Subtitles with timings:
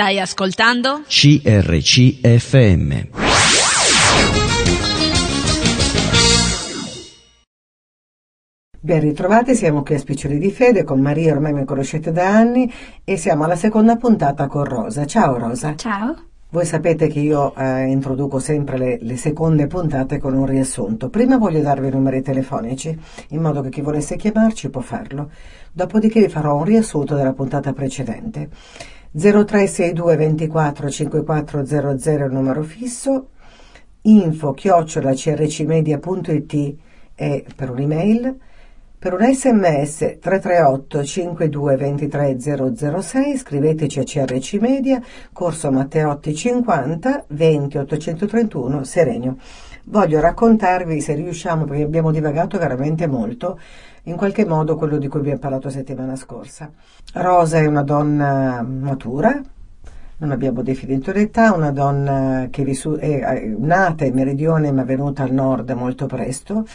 [0.00, 1.02] Stai ascoltando?
[1.06, 2.88] CRCFM.
[8.80, 12.72] Ben ritrovati, siamo qui a Spiccioli di Fede con Maria, ormai mi conoscete da anni
[13.04, 15.04] e siamo alla seconda puntata con Rosa.
[15.04, 15.76] Ciao Rosa.
[15.76, 16.16] Ciao.
[16.48, 21.10] Voi sapete che io eh, introduco sempre le, le, seconde puntate con un riassunto.
[21.10, 22.98] Prima voglio darvi i numeri telefonici,
[23.28, 25.30] in modo che chi volesse chiamarci può farlo.
[25.70, 28.48] Dopodiché vi farò un riassunto della puntata precedente.
[29.12, 33.30] 0362 24 5400 il numero fisso,
[34.02, 36.76] info chiocciola crcmedia.it
[37.16, 38.38] è per un'email,
[39.00, 47.78] per un sms 338 52 23 006 scriveteci a CRC Media, Corso Matteotti 50 20
[47.78, 49.36] 831 Serenio.
[49.84, 53.58] Voglio raccontarvi, se riusciamo, perché abbiamo divagato veramente molto,
[54.04, 56.70] in qualche modo quello di cui abbiamo parlato settimana scorsa.
[57.14, 59.40] Rosa è una donna matura,
[60.18, 62.62] non abbiamo definito l'età, una donna che
[62.98, 66.66] è nata in meridione ma venuta al nord molto presto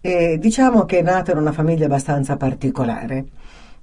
[0.00, 3.26] e diciamo che è nata in una famiglia abbastanza particolare.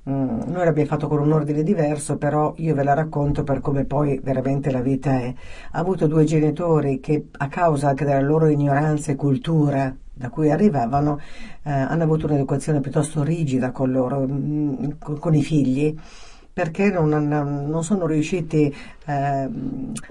[0.09, 3.85] Mm, noi l'abbiamo fatto con un ordine diverso, però io ve la racconto per come
[3.85, 5.33] poi veramente la vita è.
[5.71, 10.49] Ha avuto due genitori che a causa anche della loro ignoranza e cultura da cui
[10.49, 11.19] arrivavano,
[11.63, 15.95] eh, hanno avuto un'educazione piuttosto rigida con loro, mm, con, con i figli
[16.55, 18.73] perché non, non sono riusciti
[19.07, 19.13] eh,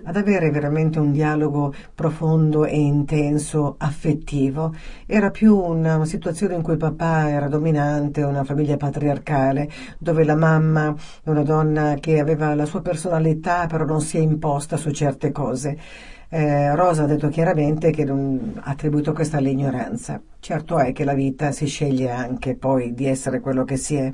[0.05, 4.75] ad avere veramente un dialogo profondo e intenso, affettivo.
[5.07, 10.37] Era più una situazione in cui il papà era dominante, una famiglia patriarcale, dove la
[10.37, 14.91] mamma è una donna che aveva la sua personalità, però non si è imposta su
[14.91, 15.79] certe cose.
[16.29, 20.21] Eh, Rosa ha detto chiaramente che non, ha attribuito questa all'ignoranza.
[20.41, 24.13] Certo è che la vita si sceglie anche poi di essere quello che si è.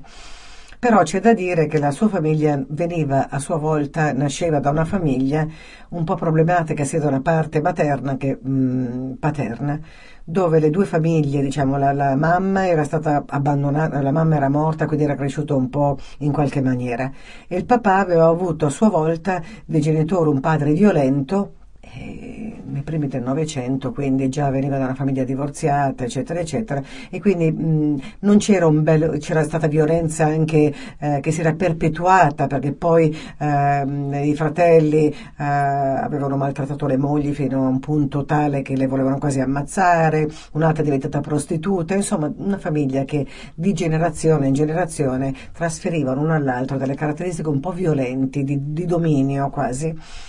[0.80, 4.86] Però c'è da dire che la sua famiglia veniva a sua volta, nasceva da una
[4.86, 5.46] famiglia
[5.90, 9.78] un po' problematica sia da una parte materna che mh, mm, paterna,
[10.24, 14.86] dove le due famiglie, diciamo, la, la, mamma era stata abbandonata, la mamma era morta,
[14.86, 17.12] quindi era cresciuto un po' in qualche maniera.
[17.46, 21.56] E il papà aveva avuto a sua volta dei genitori, un padre violento,
[21.94, 27.20] eh, nei primi del Novecento, quindi già veniva da una famiglia divorziata, eccetera, eccetera, e
[27.20, 32.46] quindi mh, non c'era un bel, c'era stata violenza anche eh, che si era perpetuata
[32.46, 38.62] perché poi eh, i fratelli eh, avevano maltrattato le mogli fino a un punto tale
[38.62, 44.46] che le volevano quasi ammazzare, un'altra è diventata prostituta, insomma una famiglia che di generazione
[44.46, 50.28] in generazione trasferiva l'uno all'altro delle caratteristiche un po' violenti, di, di dominio quasi.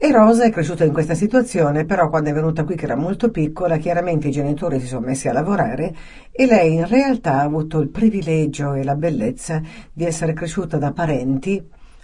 [0.00, 3.32] E Rosa è cresciuta in questa situazione, però quando è venuta qui che era molto
[3.32, 5.92] piccola, chiaramente i genitori si sono messi a lavorare
[6.30, 9.60] e lei in realtà ha avuto il privilegio e la bellezza
[9.92, 11.60] di essere cresciuta da parenti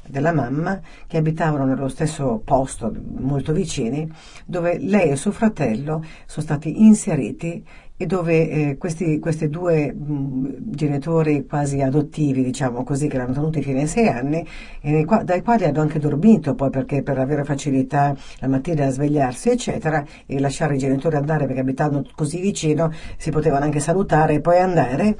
[0.08, 4.10] della mamma che abitavano nello stesso posto, molto vicini,
[4.44, 7.64] dove lei e suo fratello sono stati inseriti
[7.96, 13.62] e dove eh, questi, questi due mh, genitori quasi adottivi, diciamo così, che erano tenuti
[13.62, 14.46] fino ai sei anni,
[14.80, 18.90] e qua, dai quali hanno anche dormito poi perché per avere facilità la mattina a
[18.90, 24.34] svegliarsi, eccetera, e lasciare i genitori andare perché abitando così vicino si potevano anche salutare
[24.34, 25.16] e poi andare.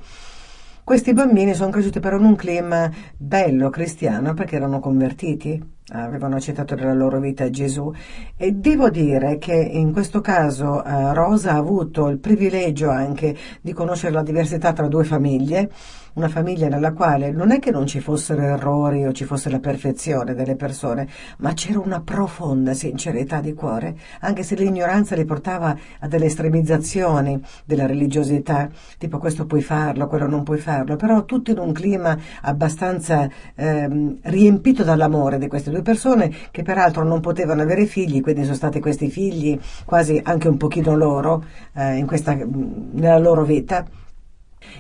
[0.83, 6.75] Questi bambini sono cresciuti però in un clima bello cristiano perché erano convertiti, avevano accettato
[6.75, 7.93] nella loro vita Gesù.
[8.37, 13.73] E devo dire che in questo caso eh, Rosa ha avuto il privilegio anche di
[13.73, 15.71] conoscere la diversità tra due famiglie
[16.15, 19.59] una famiglia nella quale non è che non ci fossero errori o ci fosse la
[19.59, 21.09] perfezione delle persone,
[21.39, 27.41] ma c'era una profonda sincerità di cuore, anche se l'ignoranza li portava a delle estremizzazioni
[27.65, 32.17] della religiosità, tipo questo puoi farlo, quello non puoi farlo, però tutto in un clima
[32.43, 38.43] abbastanza ehm, riempito dall'amore di queste due persone che peraltro non potevano avere figli, quindi
[38.45, 41.45] sono stati questi figli quasi anche un pochino loro
[41.75, 43.85] eh, questa, nella loro vita.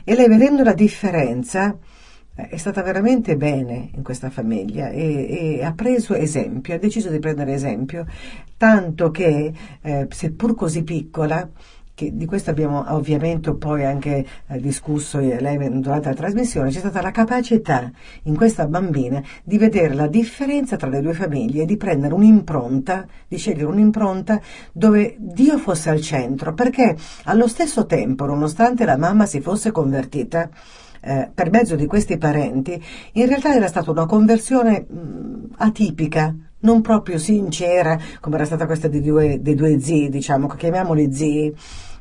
[0.04, 1.76] E lei vedendo la differenza
[2.36, 7.08] eh, è stata veramente bene in questa famiglia e, e, ha preso esempio, ha deciso
[7.10, 8.06] di prendere esempio,
[8.56, 11.48] tanto che, eh, seppur così piccola,
[11.94, 16.70] che di questo abbiamo ovviamente poi anche eh, discusso io e lei durante la trasmissione,
[16.70, 17.90] c'è stata la capacità
[18.24, 23.06] in questa bambina di vedere la differenza tra le due famiglie e di prendere un'impronta,
[23.28, 24.40] di scegliere un'impronta
[24.72, 30.50] dove Dio fosse al centro, perché allo stesso tempo, nonostante la mamma si fosse convertita,
[31.00, 32.82] eh, per mezzo di questi parenti,
[33.12, 38.88] in realtà era stata una conversione mh, atipica, non proprio sincera, come era stata questa
[38.88, 41.54] dei due, dei due zii, diciamo, chiamiamoli zii,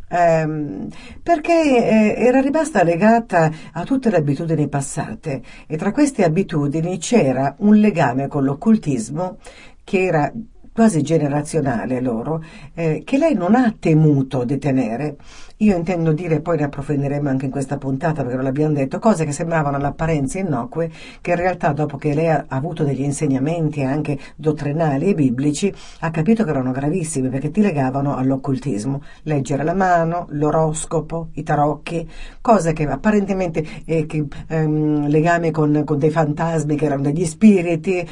[0.10, 0.88] ehm,
[1.22, 7.56] perché eh, era rimasta legata a tutte le abitudini passate e tra queste abitudini c'era
[7.60, 9.38] un legame con l'occultismo
[9.84, 10.32] che era
[10.74, 12.44] quasi generazionale loro,
[12.74, 15.18] eh, che lei non ha temuto di tenere.
[15.58, 19.24] Io intendo dire, poi ne approfondiremo anche in questa puntata perché non l'abbiamo detto, cose
[19.24, 20.90] che sembravano all'apparenza innocue,
[21.22, 26.10] che in realtà dopo che lei ha avuto degli insegnamenti anche dottrinali e biblici, ha
[26.10, 29.04] capito che erano gravissimi perché ti legavano all'occultismo.
[29.24, 32.10] Leggere la mano, l'oroscopo, i tarocchi,
[32.42, 38.00] cose che apparentemente eh, che, ehm, legami con, con, dei fantasmi che erano degli spiriti,
[38.00, 38.08] eh,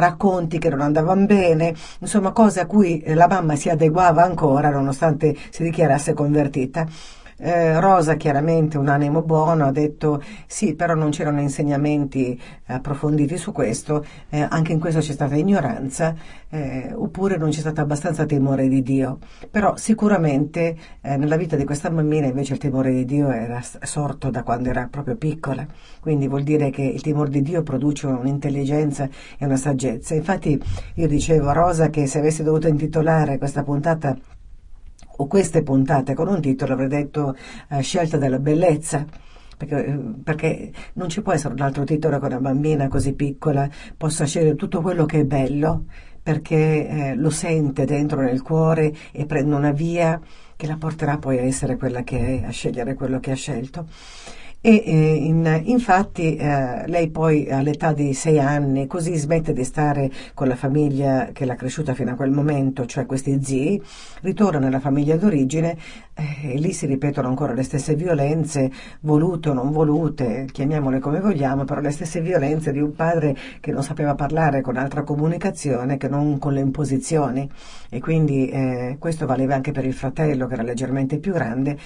[0.00, 5.36] racconti che non andavano bene, insomma cose a cui la mamma si adeguava ancora nonostante
[5.50, 6.86] si dichiarasse convertita vita.
[7.36, 13.50] Eh, Rosa chiaramente un animo buono ha detto sì però non c'erano insegnamenti approfonditi su
[13.50, 16.14] questo eh, anche in questo c'è stata ignoranza
[16.54, 19.18] eh, oppure non c'è stato abbastanza temore di Dio.
[19.50, 24.30] Però sicuramente eh, nella vita di questa bambina invece il timore di Dio era sorto
[24.30, 25.66] da quando era proprio piccola.
[26.00, 30.14] Quindi vuol dire che il timore di Dio produce un'intelligenza e una saggezza.
[30.14, 30.60] Infatti
[30.94, 34.16] io dicevo a Rosa che se avessi dovuto intitolare questa puntata
[35.16, 37.36] o queste puntate con un titolo avrei detto
[37.68, 39.04] eh, Scelta della bellezza.
[39.56, 43.68] Perché, eh, perché, non ci può essere un altro titolo che una bambina così piccola
[43.96, 45.84] possa scegliere tutto quello che è bello
[46.20, 50.18] perché eh, lo sente dentro nel cuore e prende una via
[50.56, 53.86] che la porterà poi a essere quella che è, a scegliere quello che ha scelto.
[54.66, 60.10] E eh, in, infatti eh, lei poi all'età di sei anni così smette di stare
[60.32, 63.82] con la famiglia che l'ha cresciuta fino a quel momento, cioè questi zii,
[64.22, 65.76] ritorna nella famiglia d'origine
[66.14, 68.70] e lì si ripetono ancora le stesse violenze,
[69.00, 73.72] volute o non volute, chiamiamole come vogliamo, però le stesse violenze di un padre che
[73.72, 77.50] non sapeva parlare con altra comunicazione che non con le imposizioni
[77.88, 81.76] e quindi eh, questo valeva anche per il fratello che era leggermente più grande,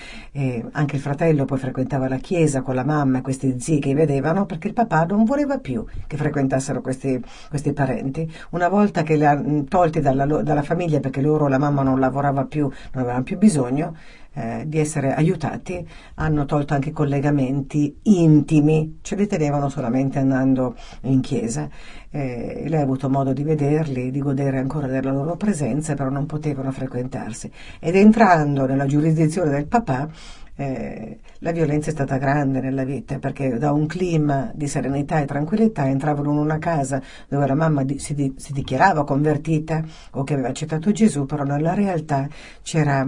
[0.73, 4.47] anche il fratello poi frequentava la chiesa, con la mamma e questi zii che vedevano
[4.47, 8.31] perché il papà non voleva più che frequentassero questi, questi parenti.
[8.51, 12.45] Una volta che li ha tolti dalla, dalla, famiglia perché loro, la mamma non lavorava
[12.45, 13.95] più, non avevano più bisogno,
[14.39, 21.21] eh, di essere aiutati, hanno tolto anche collegamenti intimi, ce li tenevano solamente andando in
[21.21, 21.69] chiesa.
[22.11, 26.27] Eh, lei ha avuto modo di vederli, di godere ancora della loro presenza, però non
[26.27, 27.51] potevano frequentarsi.
[27.81, 30.09] Ed entrando nella giurisdizione del papà,
[30.55, 35.25] eh, la violenza è stata grande nella vita perché da un clima di serenità e
[35.25, 40.25] tranquillità entravano in una casa dove la mamma di, si, di, si, dichiarava convertita o
[40.25, 42.29] che aveva accettato Gesù, però nella realtà
[42.63, 43.07] c'era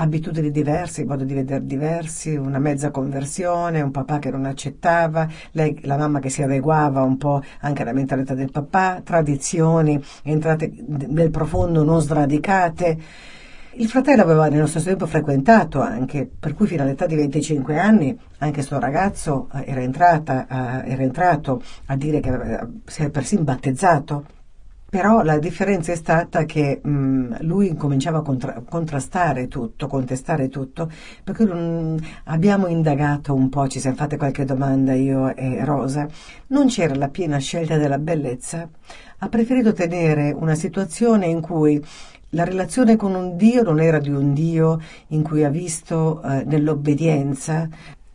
[0.00, 5.78] abitudini diverse, modi di vedere diversi, una mezza conversione, un papà che non accettava, lei,
[5.82, 11.30] la mamma che si adeguava un po' anche alla mentalità del papà, tradizioni entrate nel
[11.30, 12.98] profondo non sradicate.
[13.72, 18.18] Il fratello aveva nello stesso tempo frequentato anche, per cui fino all'età di 25 anni
[18.38, 24.24] anche questo ragazzo era, entrata, era entrato a dire che aveva, si era persino battezzato.
[24.90, 30.90] Però la differenza è stata che mh, lui incominciava a contra- contrastare tutto, contestare tutto,
[31.22, 36.08] per cui mh, abbiamo indagato un po', ci siamo fatte qualche domanda io e Rosa,
[36.48, 38.66] non c'era la piena scelta della bellezza,
[39.18, 41.84] ha preferito tenere una situazione in cui
[42.30, 46.44] la relazione con un Dio non era di un Dio in cui ha visto eh,
[46.46, 47.68] nell'obbedienza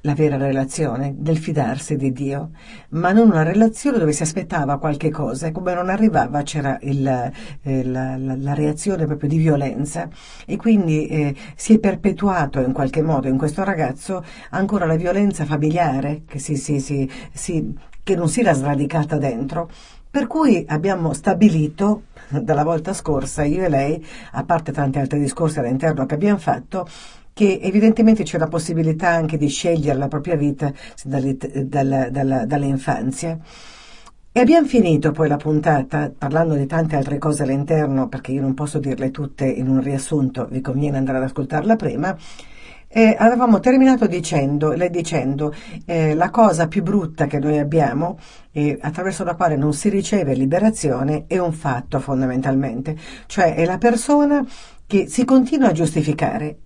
[0.05, 2.51] la vera relazione, del fidarsi di Dio,
[2.89, 7.31] ma non una relazione dove si aspettava qualche cosa e come non arrivava c'era il,
[7.61, 10.09] eh, la, la, la, reazione proprio di violenza
[10.45, 15.45] e quindi eh, si è perpetuato in qualche modo in questo ragazzo ancora la violenza
[15.45, 19.69] familiare che, si, si, si, che non si era sradicata dentro.
[20.11, 25.59] Per cui abbiamo stabilito dalla volta scorsa, io e lei, a parte tanti altri discorsi
[25.59, 26.87] all'interno che abbiamo fatto,
[27.33, 30.71] che evidentemente c'è la possibilità anche di scegliere la propria vita
[31.03, 33.37] dalla, dalla, dall'infanzia.
[34.35, 38.55] E abbiamo finito poi la puntata parlando di tante altre cose all'interno, perché io non
[38.55, 42.17] posso dirle tutte in un riassunto, vi conviene andare ad ascoltarla prima.
[42.87, 45.53] E avevamo terminato dicendo, lei dicendo,
[45.85, 48.17] eh, la cosa più brutta che noi abbiamo,
[48.51, 52.95] eh, attraverso la quale non si riceve liberazione, è un fatto fondamentalmente,
[53.27, 54.45] cioè è la persona
[54.85, 56.57] che si continua a giustificare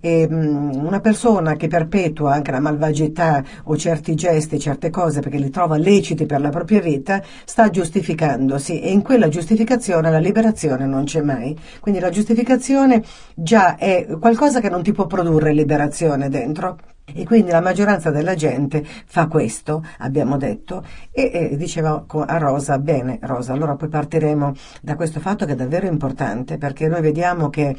[0.00, 5.38] e, um, una persona che perpetua anche la malvagità o certi gesti, certe cose perché
[5.38, 10.86] li trova leciti per la propria vita, sta giustificandosi e in quella giustificazione la liberazione
[10.86, 11.58] non c'è mai.
[11.80, 13.02] Quindi la giustificazione
[13.34, 16.78] già è qualcosa che non ti può produrre liberazione dentro.
[17.04, 22.78] E quindi la maggioranza della gente fa questo, abbiamo detto, e, e diceva a Rosa,
[22.78, 27.50] bene Rosa, allora poi partiremo da questo fatto che è davvero importante, perché noi vediamo
[27.50, 27.76] che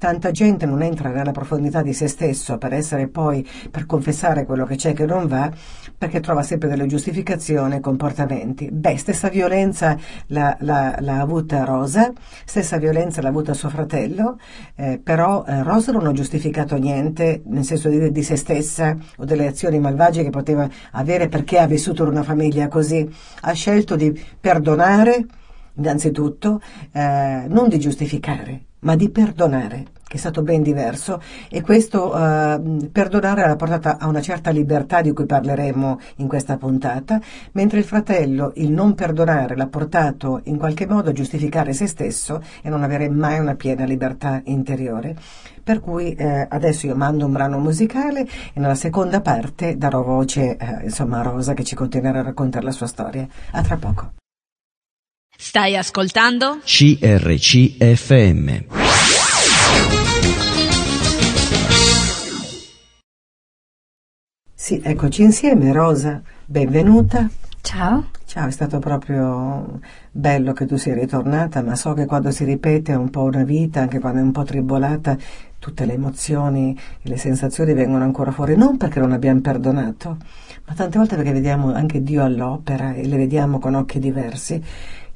[0.00, 4.64] tanta gente non entra nella profondità di se stesso per essere poi, per confessare quello
[4.64, 5.52] che c'è che non va,
[5.96, 8.70] perché trova sempre delle giustificazioni e comportamenti.
[8.72, 10.56] Beh, stessa violenza l'ha,
[11.20, 12.10] avuta Rosa,
[12.46, 14.38] stessa violenza l'ha avuta suo fratello,
[14.74, 19.26] eh, però eh, Rosa non ha giustificato niente, nel senso di, di se stessa o
[19.26, 23.06] delle azioni malvagie che poteva avere perché ha vissuto in una famiglia così.
[23.42, 25.26] Ha scelto di perdonare,
[25.74, 32.12] innanzitutto, eh, non di giustificare, ma di perdonare che è stato ben diverso e questo
[32.12, 37.20] eh, perdonare l'ha portata a una certa libertà di cui parleremo in questa puntata,
[37.52, 42.42] mentre il fratello il non perdonare l'ha portato in qualche modo a giustificare se stesso
[42.60, 45.14] e non avere mai una piena libertà interiore.
[45.62, 48.22] Per cui eh, adesso io mando un brano musicale
[48.52, 52.64] e nella seconda parte darò voce eh, insomma a Rosa che ci continuerà a raccontare
[52.64, 53.28] la sua storia.
[53.52, 54.10] A tra poco.
[55.42, 56.58] Stai ascoltando?
[56.62, 58.64] CRCFM.
[64.54, 67.26] Sì, eccoci insieme, Rosa, benvenuta.
[67.62, 68.10] Ciao.
[68.26, 69.80] Ciao, è stato proprio
[70.10, 73.80] bello che tu sia ritornata, ma so che quando si ripete un po' una vita,
[73.80, 75.16] anche quando è un po' tribolata,
[75.58, 80.18] tutte le emozioni e le sensazioni vengono ancora fuori, non perché non abbiamo perdonato,
[80.66, 84.62] ma tante volte perché vediamo anche Dio all'opera e le vediamo con occhi diversi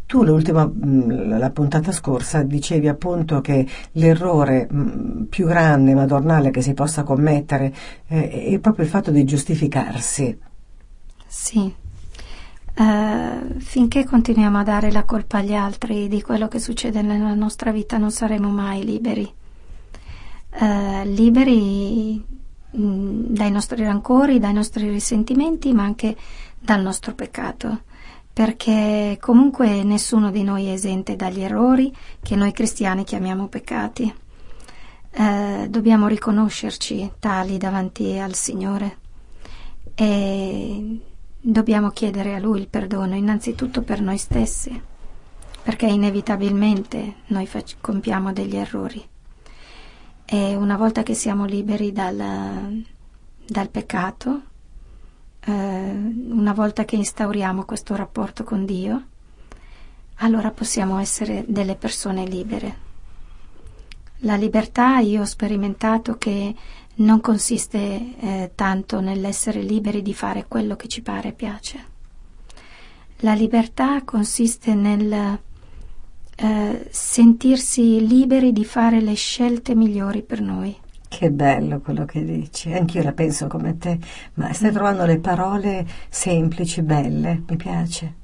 [0.07, 6.63] tu l'ultima, mm, la puntata scorsa, dicevi appunto che l'errore mm, più grande, madornale che
[6.63, 7.73] si possa commettere
[8.09, 10.39] eh, è proprio il fatto di giustificarsi.
[11.27, 11.83] Sì.
[12.77, 17.71] Uh, finché continuiamo a dare la colpa agli altri di quello che succede nella nostra
[17.71, 19.33] vita non saremo mai liberi.
[20.59, 22.25] Uh, liberi
[22.71, 26.17] mh, mm, dai nostri rancori, dai nostri risentimenti, ma anche
[26.59, 27.83] dal nostro peccato
[28.35, 34.13] perché comunque nessuno di noi è esente dagli errori che noi cristiani chiamiamo peccati.
[35.13, 38.99] Eh, dobbiamo riconoscerci tali davanti al Signore
[39.95, 41.01] e
[41.41, 44.83] dobbiamo chiedere a Lui il perdono innanzitutto per noi stessi,
[45.63, 49.09] perché inevitabilmente noi fac- compiamo degli errori.
[50.25, 52.83] E una volta che siamo liberi dal,
[53.47, 54.43] dal peccato,
[55.47, 59.07] eh, una volta che instauriamo questo rapporto con Dio,
[60.17, 62.83] allora possiamo essere delle persone libere.
[64.19, 66.55] La libertà io ho sperimentato che
[66.97, 71.93] non consiste eh, tanto nell'essere liberi di fare quello che ci pare e piace.
[73.19, 75.39] La libertà consiste nel
[76.37, 80.77] eh, sentirsi liberi di fare le scelte migliori per noi.
[81.17, 83.99] Che bello quello che dici, anch'io la penso come te,
[84.35, 84.75] ma stai mm.
[84.75, 88.15] trovando le parole semplici, belle, mi piace.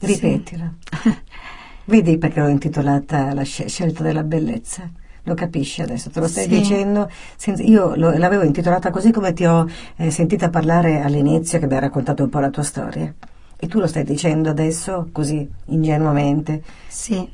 [0.00, 0.74] Ripetila.
[1.00, 1.14] Sì.
[1.86, 4.90] Vedi perché l'ho intitolata La scelta della bellezza?
[5.24, 6.48] Lo capisci adesso, te lo stai sì.
[6.48, 7.08] dicendo?
[7.36, 11.74] Senza, io lo, l'avevo intitolata così come ti ho eh, sentita parlare all'inizio che mi
[11.74, 13.14] hai raccontato un po' la tua storia.
[13.56, 16.64] E tu lo stai dicendo adesso così ingenuamente?
[16.88, 17.28] Sì.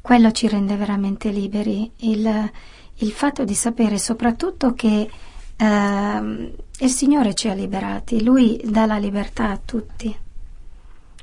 [0.00, 1.90] Quello ci rende veramente liberi.
[1.98, 2.50] Il,
[2.96, 5.08] il fatto di sapere soprattutto che
[5.56, 10.16] eh, il Signore ci ha liberati, Lui dà la libertà a tutti.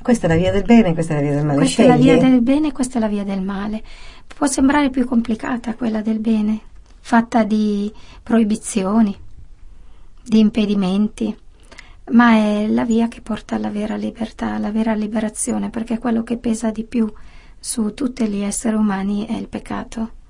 [0.01, 1.57] Questa è la via del bene, questa è la via del male.
[1.59, 1.85] Questa Scegli.
[1.85, 3.81] è la via del bene, questa è la via del male.
[4.27, 6.59] Può sembrare più complicata quella del bene,
[6.99, 9.17] fatta di proibizioni,
[10.23, 11.35] di impedimenti,
[12.11, 16.37] ma è la via che porta alla vera libertà, alla vera liberazione, perché quello che
[16.37, 17.11] pesa di più
[17.57, 20.21] su tutti gli esseri umani è il peccato.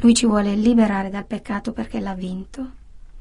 [0.00, 2.70] Lui ci vuole liberare dal peccato perché l'ha vinto.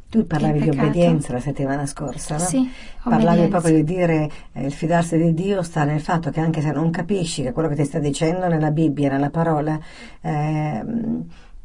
[0.10, 2.40] Tu parlavi di obbedienza la settimana scorsa, no?
[2.44, 2.70] Sì,
[3.04, 3.50] Parlavi obbedienza.
[3.50, 6.90] proprio di dire eh, il fidarsi di Dio sta nel fatto che anche se non
[6.92, 9.78] capisci che quello che ti sta dicendo nella Bibbia, nella parola,
[10.22, 10.84] eh,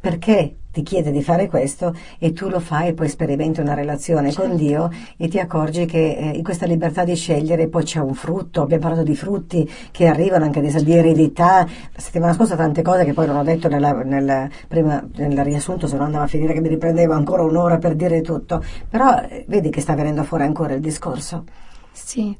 [0.01, 4.31] perché ti chiede di fare questo e tu lo fai e poi sperimenti una relazione
[4.31, 4.49] certo.
[4.49, 8.15] con Dio e ti accorgi che eh, in questa libertà di scegliere poi c'è un
[8.15, 13.05] frutto, abbiamo parlato di frutti che arrivano anche di eredità, la settimana scorsa tante cose
[13.05, 16.53] che poi non ho detto nella, nella, prima, nel riassunto se no andava a finire
[16.53, 20.45] che mi riprendevo ancora un'ora per dire tutto, però eh, vedi che sta venendo fuori
[20.45, 21.45] ancora il discorso.
[21.91, 22.37] Sì,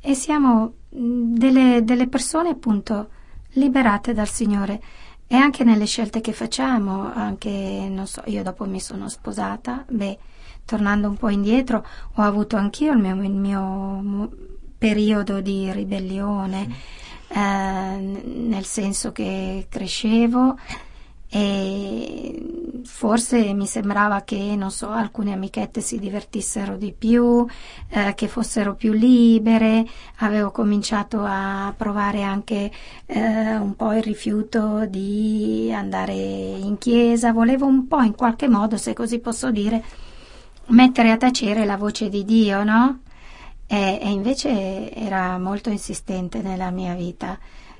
[0.00, 3.08] e siamo delle, delle persone appunto
[3.52, 4.80] liberate dal Signore
[5.28, 10.18] e anche nelle scelte che facciamo, anche, non so, io dopo mi sono sposata, beh,
[10.64, 14.30] tornando un po' indietro, ho avuto anch'io il mio, il mio
[14.78, 16.68] periodo di ribellione,
[17.28, 20.56] eh, nel senso che crescevo
[21.30, 27.46] e forse mi sembrava che, non so, alcune amichette si divertissero di più,
[27.90, 32.70] eh, che fossero più libere, avevo cominciato a provare anche
[33.06, 38.76] eh, un po' il rifiuto di andare in chiesa, volevo un po' in qualche modo,
[38.78, 39.84] se così posso dire,
[40.68, 43.00] mettere a tacere la voce di Dio, no?
[43.66, 47.38] E, e invece era molto insistente nella mia vita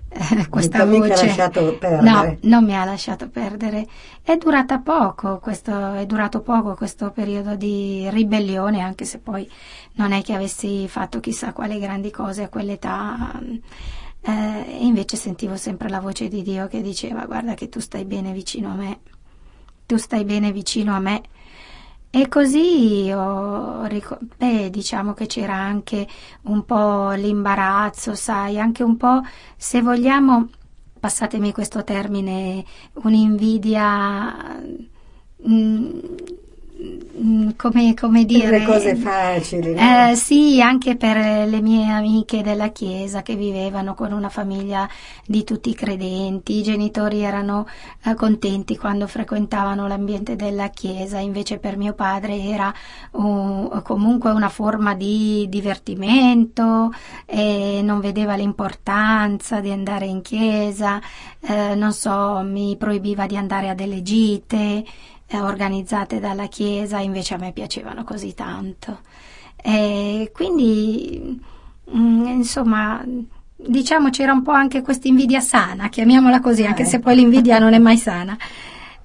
[0.08, 1.26] eh, questa non voce.
[2.00, 3.86] No, non mi ha lasciato perdere.
[4.22, 9.48] È durata poco, questo, è durato poco questo periodo di ribellione, anche se poi
[9.94, 13.40] non è che avessi fatto chissà quali grandi cose a quell'età.
[14.20, 18.04] Eh, e invece sentivo sempre la voce di Dio che diceva guarda che tu stai
[18.04, 19.00] bene vicino a me,
[19.86, 21.22] tu stai bene vicino a me
[22.10, 23.86] e così ho,
[24.36, 26.06] beh, diciamo che c'era anche
[26.44, 29.20] un po' l'imbarazzo, sai, anche un po',
[29.56, 30.48] se vogliamo,
[30.98, 32.64] passatemi questo termine,
[33.04, 34.86] un'invidia mh,
[35.48, 36.00] Mm,
[37.56, 38.58] come, come dire...
[38.58, 39.74] Le cose facili.
[39.74, 40.10] No?
[40.10, 41.16] Eh, sì, anche per
[41.48, 44.88] le mie amiche della chiesa che vivevano con una famiglia
[45.26, 46.58] di tutti i credenti.
[46.58, 47.66] I genitori erano
[48.04, 52.72] eh, contenti quando frequentavano l'ambiente della chiesa, invece per mio padre era
[53.12, 56.92] un, comunque una forma di divertimento
[57.26, 61.00] e non vedeva l'importanza di andare in chiesa,
[61.40, 64.84] eh, non so, mi proibiva di andare a delle gite
[65.28, 69.00] eh, organizzate dalla Chiesa, invece a me piacevano così tanto.
[69.56, 71.40] E quindi,
[71.84, 73.04] mh, mm, insomma,
[73.54, 77.74] diciamo c'era un po' anche questa invidia sana, chiamiamola così, anche se poi l'invidia non
[77.74, 78.36] è mai sana.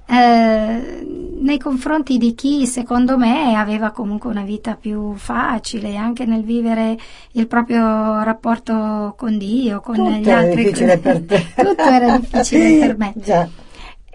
[0.06, 1.08] Eh,
[1.42, 6.98] nei confronti di chi secondo me aveva comunque una vita più facile anche nel vivere
[7.32, 10.72] il proprio rapporto con Dio, con Tutto gli altri.
[10.72, 11.46] Tutto era difficile per te.
[11.56, 13.14] Tutto era difficile per me.
[13.16, 13.50] Già.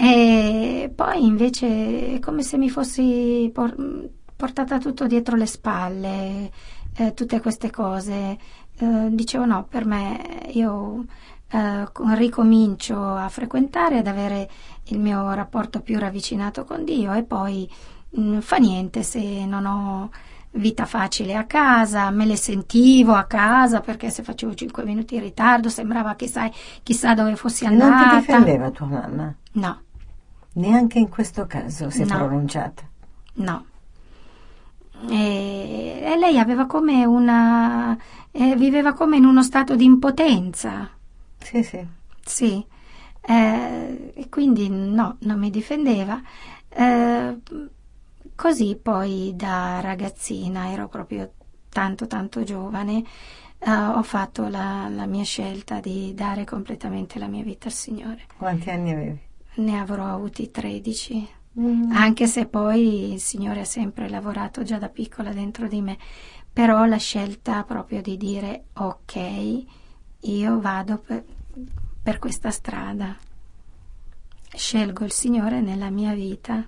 [0.01, 6.53] E poi invece è come se mi fossi por- portata tutto dietro le spalle,
[6.97, 8.39] eh, tutte queste cose.
[8.79, 11.05] Eh, dicevo no, per me io
[11.51, 14.49] eh, ricomincio a frequentare, ad avere
[14.85, 17.69] il mio rapporto più ravvicinato con Dio e poi
[18.11, 20.11] mh, mm, fa niente se non ho
[20.53, 25.23] vita facile a casa, me le sentivo a casa perché se facevo 5 minuti in
[25.23, 26.53] ritardo sembrava che sai
[26.85, 27.91] chissà dove fossi andata.
[27.91, 29.35] Non ti difendeva tua mamma?
[29.53, 29.81] No.
[30.59, 32.17] Neanche in questo caso si è No.
[32.17, 32.83] pronunciata.
[33.35, 33.65] No.
[35.09, 37.97] E, e lei aveva come una.
[38.33, 40.91] eh, viveva come in uno stato di impotenza.
[41.39, 41.87] Sì, sì.
[42.25, 42.65] Sì.
[43.21, 46.21] Eh, e quindi no, non mi difendeva.
[46.69, 47.39] Eh,
[48.35, 51.33] così poi da ragazzina, ero proprio
[51.69, 53.05] tanto tanto giovane,
[53.59, 58.23] eh, ho fatto la, la mia scelta di dare completamente la mia vita al Signore.
[58.37, 59.27] Quanti anni avevi?
[59.59, 61.37] Ne avrò avuti 13.
[61.59, 61.91] Mm.
[61.91, 65.99] anche se poi il Signore ha sempre lavorato già da piccola dentro di me,
[66.53, 69.65] però la scelta proprio di dire ok,
[70.21, 71.25] io vado per,
[72.01, 73.17] per questa strada,
[74.55, 76.65] scelgo il Signore nella mia vita.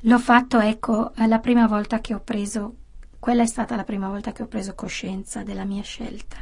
[0.00, 2.74] L'ho fatto, ecco, la prima volta che ho preso,
[3.20, 6.38] quella è stata la prima volta che ho preso coscienza della mia scelta.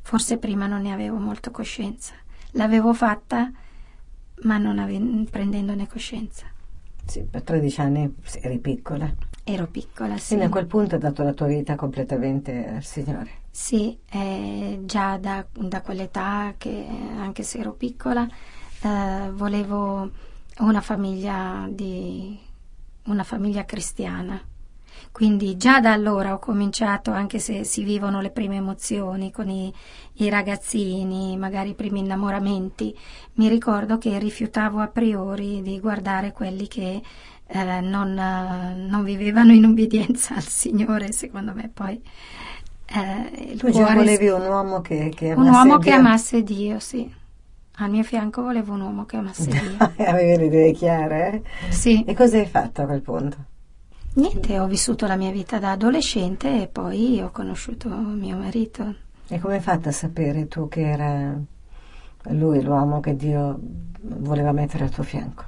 [0.00, 2.14] Forse prima non ne avevo molto coscienza.
[2.52, 3.50] L'avevo fatta,
[4.42, 6.46] ma non ave- prendendone coscienza.
[7.04, 9.12] Sì, per 13 anni eri piccola.
[9.44, 10.28] Ero piccola, sì.
[10.28, 13.40] Quindi a quel punto hai dato la tua vita completamente al Signore.
[13.50, 16.86] Sì, eh, già da, da quell'età che
[17.18, 18.26] anche se ero piccola
[18.82, 20.10] eh, volevo
[20.58, 22.38] una famiglia di
[23.04, 24.40] una famiglia cristiana.
[25.10, 29.72] Quindi già da allora ho cominciato, anche se si vivono le prime emozioni con i,
[30.14, 32.96] i ragazzini, magari i primi innamoramenti,
[33.34, 37.02] mi ricordo che rifiutavo a priori di guardare quelli che
[37.46, 42.00] eh, non, non vivevano in ubbidienza al Signore, secondo me poi.
[42.86, 45.94] eh, Tu già volevi un uomo che, che un amasse uomo che Dio.
[45.94, 47.12] amasse Dio, sì.
[47.76, 49.82] Al mio fianco volevo un uomo che amasse Dio.
[49.98, 51.42] Avevi le idee chiare?
[51.58, 51.72] eh?
[51.72, 52.04] Sì.
[52.04, 53.36] E cosa hai fatto a quel punto?
[54.14, 58.94] Niente, ho vissuto la mia vita da adolescente e poi ho conosciuto mio marito.
[59.28, 61.34] E come hai fatto a sapere tu che era
[62.28, 63.58] lui l'uomo che Dio
[64.02, 65.44] voleva mettere al tuo fianco?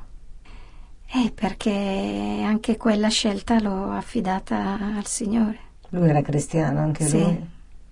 [1.07, 5.59] Eh, perché anche quella scelta l'ho affidata al Signore.
[5.91, 7.47] Lui era cristiano anche Sì, lui?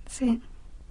[0.06, 0.40] sì.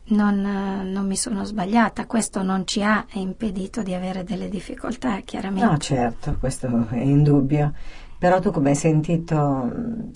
[0.04, 5.66] Non, non mi sono sbagliata, questo non ci ha impedito di avere delle difficoltà, chiaramente.
[5.66, 7.74] No, certo, questo è indubbio.
[8.22, 9.36] Però tu come hai sentito?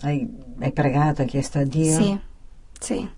[0.02, 1.92] Hai, hai pregato, hai chiesto a Dio?
[1.92, 2.20] Sì,
[2.80, 3.10] sì,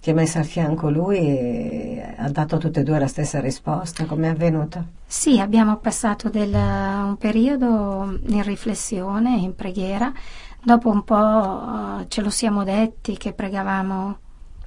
[0.00, 3.40] Ti ha messo al fianco lui e ha dato a tutte e due la stessa
[3.40, 4.06] risposta?
[4.06, 4.86] Come è avvenuto?
[5.06, 10.10] Sì, abbiamo passato del, un periodo in riflessione, in preghiera.
[10.64, 14.16] Dopo un po' uh, ce lo siamo detti che pregavamo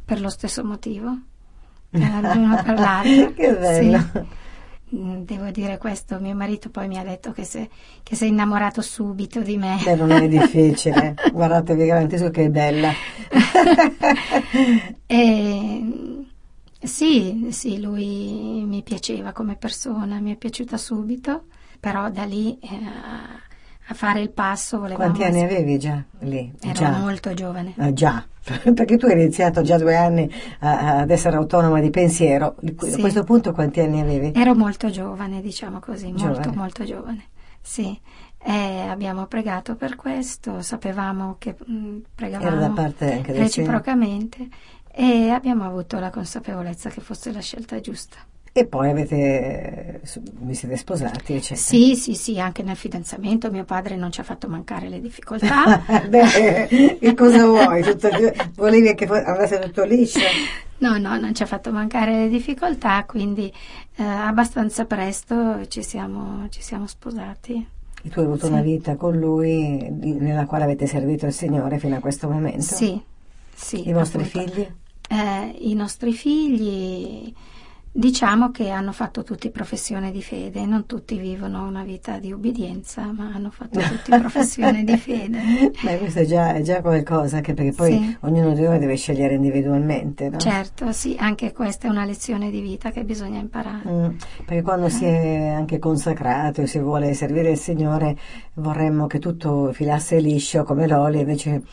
[0.05, 1.09] per lo stesso motivo,
[1.89, 3.33] eh, l'uno per l'altro.
[3.33, 3.97] che bello!
[3.97, 4.43] Sì.
[4.93, 7.69] Mm, devo dire questo, mio marito poi mi ha detto che, se,
[8.03, 9.79] che sei innamorato subito di me.
[9.83, 12.91] Beh, non è difficile, guardate, vi garantisco che è bella.
[15.07, 16.25] e,
[16.79, 21.45] sì, sì, lui mi piaceva come persona, mi è piaciuta subito,
[21.79, 22.67] però da lì eh,
[23.87, 25.11] a fare il passo volevamo...
[25.11, 26.51] Quanti anni avevi già lì?
[26.61, 26.97] Ero già.
[26.97, 27.73] molto giovane.
[27.77, 28.25] Ah, già,
[28.73, 32.55] perché tu hai iniziato già due anni a, ad essere autonoma di pensiero.
[32.79, 32.93] Sì.
[32.93, 34.31] A questo punto quanti anni avevi?
[34.35, 36.55] Ero molto giovane, diciamo così, molto Giovane.
[36.55, 37.25] molto giovane.
[37.61, 37.99] Sì,
[38.37, 42.93] e abbiamo pregato per questo, sapevamo che mh, pregavamo
[43.25, 44.47] reciprocamente
[44.91, 48.17] e abbiamo avuto la consapevolezza che fosse la scelta giusta.
[48.57, 49.99] E poi avete,
[50.39, 51.59] vi siete sposati, eccetera.
[51.59, 55.83] Sì, sì, sì, anche nel fidanzamento mio padre non ci ha fatto mancare le difficoltà.
[56.07, 57.83] Beh, che cosa vuoi?
[57.83, 58.07] Tutto,
[58.55, 60.21] volevi che andasse tutto liscio?
[60.77, 63.51] No, no, non ci ha fatto mancare le difficoltà, quindi
[63.97, 67.55] eh, abbastanza presto ci siamo, ci siamo sposati.
[68.03, 68.53] E tu hai avuto Sì.
[68.53, 72.61] una vita con lui nella quale avete servito il Signore fino a questo momento?
[72.61, 72.97] Sì,
[73.53, 73.85] sì.
[73.89, 74.49] I vostri appunto.
[74.53, 74.67] figli?
[75.09, 77.33] Eh, I nostri figli
[77.97, 83.09] diciamo che hanno fatto tutti professione di fede, non tutti vivono una vita di ubbidienza,
[83.13, 85.71] ma hanno fatto tutti professione di fede.
[85.81, 88.17] Beh, questo è già, è già qualcosa, anche perché poi Sì.
[88.21, 90.37] ognuno di noi deve scegliere individualmente, no?
[90.37, 93.89] Certo, sì, anche questa è una lezione di vita che bisogna imparare.
[93.89, 94.07] Mm,
[94.45, 98.17] perché quando si è anche consacrati o si vuole servire il Signore
[98.55, 101.63] vorremmo che tutto filasse liscio come l'olio, invece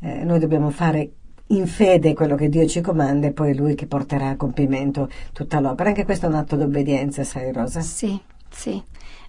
[0.00, 1.10] eh, noi dobbiamo fare
[1.48, 5.08] in fede quello che Dio ci comanda e poi è Lui che porterà a compimento
[5.32, 5.90] tutta l'opera.
[5.90, 7.80] Anche questo è un atto d'obbedienza, sai Rosa?
[7.80, 8.82] Sì, sì.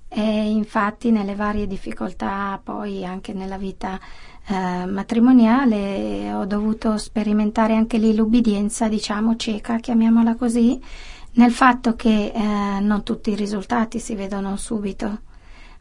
[0.10, 4.00] E infatti nelle varie difficoltà, poi anche nella vita
[4.48, 10.80] eh, matrimoniale, ho dovuto sperimentare anche lì l'ubbidienza, diciamo, cieca, chiamiamola così,
[11.34, 15.20] nel fatto che eh, non tutti i risultati si vedono subito,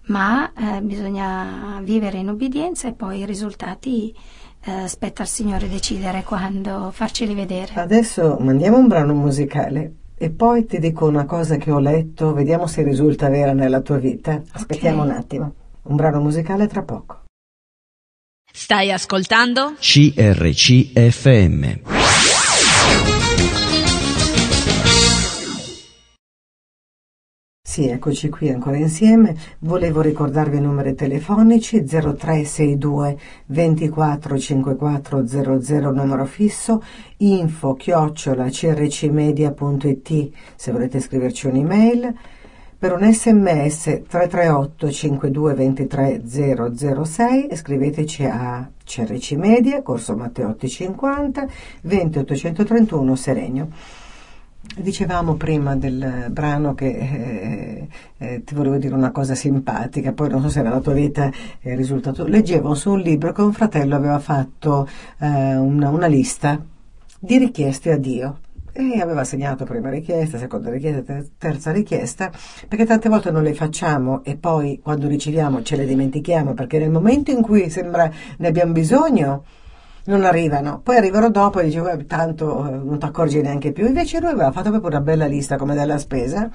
[0.08, 4.14] ma eh, bisogna vivere in ubbidienza e poi i risultati
[4.66, 7.72] eh, spetta al Signore decidere quando farceli vedere.
[7.74, 12.66] Adesso mandiamo un brano musicale e poi ti dico una cosa che ho letto, vediamo
[12.66, 14.42] se risulta vera nella tua vita.
[14.52, 15.08] Aspettiamo Ok.
[15.08, 15.54] un attimo.
[15.82, 17.22] Un brano musicale tra poco.
[18.52, 19.74] Stai ascoltando?
[19.78, 21.95] CRCFM.
[27.76, 29.36] Sì, eccoci qui ancora insieme.
[29.58, 36.82] Volevo ricordarvi i numeri telefonici 0362 24 54 00 numero fisso,
[37.18, 42.14] info chiocciola crcmedia.it se volete scriverci un'email.
[42.78, 51.46] Per un sms 338 52 23 006 e scriveteci a CRC Media, Corso Matteotti 50,
[51.82, 53.68] 20 831 Seregno.
[54.74, 60.42] Dicevamo prima del brano che eh, eh, ti volevo dire una cosa simpatica, poi non
[60.42, 62.26] so se nella tua vita è risultato.
[62.26, 66.62] Leggevo su un libro che un fratello aveva fatto eh, una, una lista
[67.18, 68.40] di richieste a Dio
[68.76, 72.30] e aveva segnato prima richiesta, seconda richiesta, ter- terza richiesta,
[72.68, 76.90] perché tante volte non le facciamo e poi quando riceviamo ce le dimentichiamo perché nel
[76.90, 79.44] momento in cui sembra ne abbiamo bisogno
[80.06, 83.86] non arrivano, poi arrivano dopo e dicevo "Eh, tanto eh, non ti accorgi neanche più,
[83.86, 86.48] invece lui aveva fatto proprio una bella lista come della spesa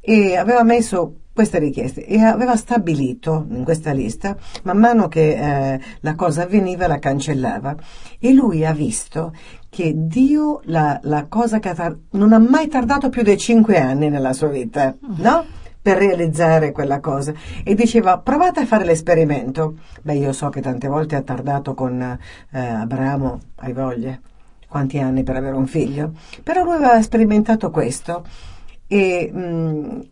[0.00, 5.30] e aveva messo queste richieste e aveva stabilito in questa lista, man mano che
[5.74, 7.74] eh, la cosa avveniva la cancellava.
[8.18, 9.32] E lui ha visto
[9.68, 14.10] che Dio la, la cosa che ha non ha mai tardato più di cinque anni
[14.10, 15.44] nella sua vita, no?
[15.82, 17.32] Per realizzare quella cosa
[17.64, 19.78] e diceva provate a fare l'esperimento.
[20.02, 24.20] Beh, io so che tante volte ha tardato con eh, Abramo, hai voglia,
[24.68, 26.12] quanti anni per avere un figlio,
[26.42, 28.24] però lui aveva sperimentato questo
[28.86, 30.08] e mh,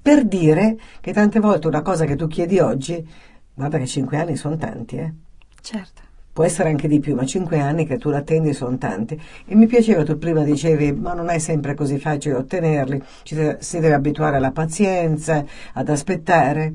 [0.00, 3.06] per dire che tante volte una cosa che tu chiedi oggi,
[3.52, 5.12] guarda che cinque anni sono tanti, eh.
[5.60, 6.02] Certo.
[6.34, 9.16] Può essere anche di più, ma cinque anni che tu l'attendi sono tanti.
[9.46, 13.58] E mi piaceva, tu prima dicevi, ma non è sempre così facile ottenerli, ci deve-
[13.60, 15.44] si deve abituare alla pazienza,
[15.74, 16.72] ad aspettare.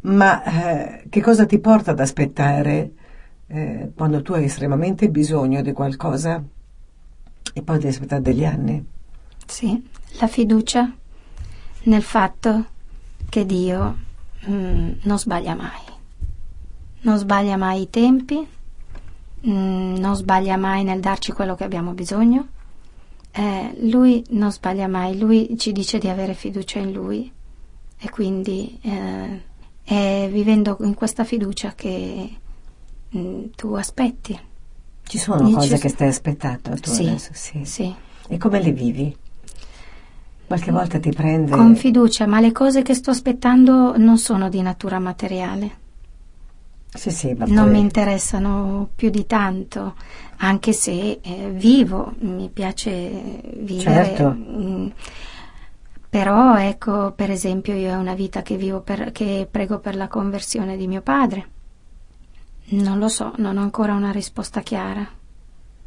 [0.00, 2.90] Ma eh, che cosa ti porta ad aspettare
[3.46, 6.42] eh, quando tu hai estremamente bisogno di qualcosa
[7.52, 8.84] e poi devi aspettare degli anni?
[9.46, 10.92] Sì, la fiducia
[11.84, 12.66] nel fatto
[13.28, 13.96] che Dio
[14.48, 15.87] mm, non sbaglia mai.
[17.00, 18.46] Non sbaglia mai i tempi,
[19.46, 22.48] mm, non sbaglia mai nel darci quello che abbiamo bisogno.
[23.30, 27.30] Eh, lui non sbaglia mai, lui ci dice di avere fiducia in lui
[28.00, 29.42] e quindi eh,
[29.84, 32.30] è vivendo in questa fiducia che
[33.08, 34.38] mh, mm, tu aspetti.
[35.04, 37.30] Ci sono Dici, cose che stai aspettando tu sì, adesso?
[37.32, 37.64] Sì.
[37.64, 37.94] sì.
[38.28, 39.16] E come le vivi?
[40.46, 41.50] Qualche volta ti prende...
[41.50, 45.86] Con fiducia, ma le cose che sto aspettando non sono di natura materiale.
[46.90, 47.70] Sì, sì, non poi...
[47.70, 49.94] mi interessano più di tanto,
[50.38, 54.16] anche se eh, vivo, mi piace vivere.
[54.16, 54.28] Certo.
[54.30, 54.88] Mh, mm,
[56.08, 60.08] però ecco, per esempio, io ho una vita che vivo per, che prego per la
[60.08, 61.48] conversione di mio padre.
[62.70, 65.06] Non lo so, non ho ancora una risposta chiara.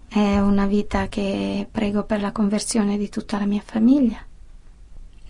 [0.08, 4.18] È una vita che prego per la conversione di tutta la mia famiglia.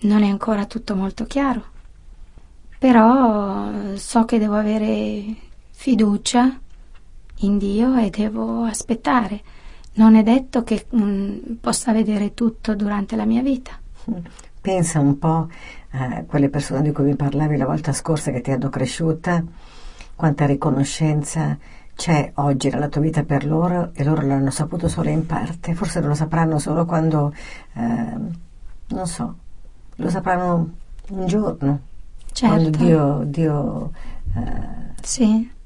[0.02, 1.64] Non è ancora tutto molto chiaro.
[2.78, 5.50] Però so che devo avere
[5.82, 6.60] fiducia
[7.38, 9.41] in Dio e devo aspettare.
[9.94, 13.72] Non è detto che mh, mm, possa vedere tutto durante la mia vita.
[14.62, 15.50] Pensa un po'
[15.94, 19.44] a quelle persone di cui mi parlavi la volta scorsa che ti hanno cresciuta,
[20.15, 21.58] quanta riconoscenza
[21.96, 26.00] c'è oggi nella tua vita per loro e loro l'hanno saputo solo in parte, forse
[26.00, 27.34] lo sapranno solo quando,
[27.74, 28.15] eh,
[28.89, 29.36] non so,
[29.96, 30.74] lo sapranno
[31.10, 31.80] un giorno,
[32.32, 32.56] certo.
[32.56, 33.24] quando Dio...
[33.26, 33.91] Dio
[34.36, 35.60] eh, sì.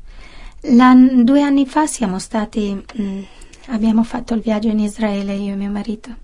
[0.68, 3.22] La, due anni fa siamo stati, mm,
[3.68, 6.24] abbiamo fatto il viaggio in Israele, io e mio marito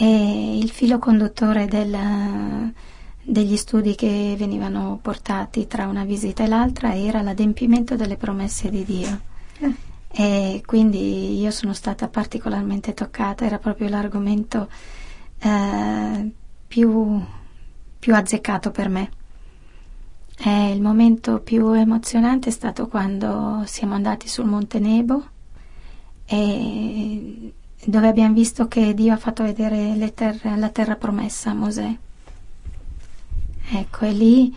[0.00, 2.72] e il filo conduttore del,
[3.20, 8.84] degli studi che venivano portati tra una visita e l'altra era l'adempimento delle promesse di
[8.84, 9.20] Dio.
[9.58, 9.74] Eh.
[10.10, 14.68] E quindi io sono stata particolarmente toccata, era proprio l'argomento
[15.40, 16.30] eh,
[16.68, 17.20] più,
[17.98, 19.10] più azzeccato per me.
[20.40, 25.26] E il momento più emozionante è stato quando siamo andati sul Monte Nebo
[26.26, 27.52] e
[27.84, 31.96] dove abbiamo visto che Dio ha fatto vedere terre, la terra promessa a Mosè.
[33.70, 34.56] Ecco, e lì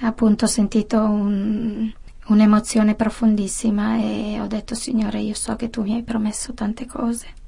[0.00, 1.92] appunto ho sentito un,
[2.26, 7.42] un'emozione profondissima e ho detto Signore, io so che tu mi hai promesso tante cose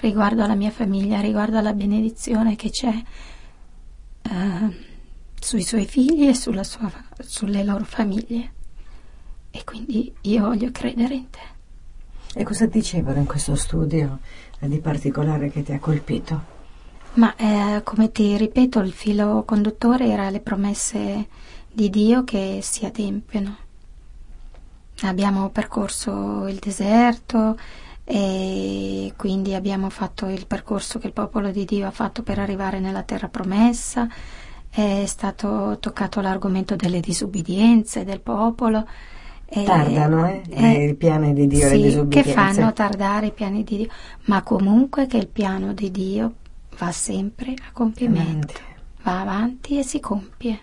[0.00, 3.02] riguardo alla mia famiglia, riguardo alla benedizione che c'è
[4.30, 4.74] uh,
[5.40, 6.62] sui suoi figli e sua,
[7.20, 8.52] sulle loro famiglie.
[9.50, 11.56] E quindi io voglio credere in te.
[12.34, 14.18] E cosa dicevano in questo studio
[14.60, 16.56] di particolare che ti ha colpito?
[17.14, 21.26] Ma eh, come ti ripeto, il filo conduttore era le promesse
[21.72, 23.56] di Dio che si adempiono.
[25.02, 27.56] Abbiamo percorso il deserto
[28.04, 32.78] e quindi abbiamo fatto il percorso che il popolo di Dio ha fatto per arrivare
[32.78, 34.08] nella terra promessa.
[34.70, 38.86] È stato toccato l'argomento delle disubbidienze del popolo
[39.50, 40.42] Tardano, eh?
[40.50, 42.28] eh, i piani di Dio, sì, le disobbedienze.
[42.28, 43.88] che fanno tardare i piani di Dio,
[44.24, 46.34] ma comunque che il piano di Dio
[46.76, 48.76] va sempre a compimento, Amen.
[49.02, 50.60] va avanti e si compie.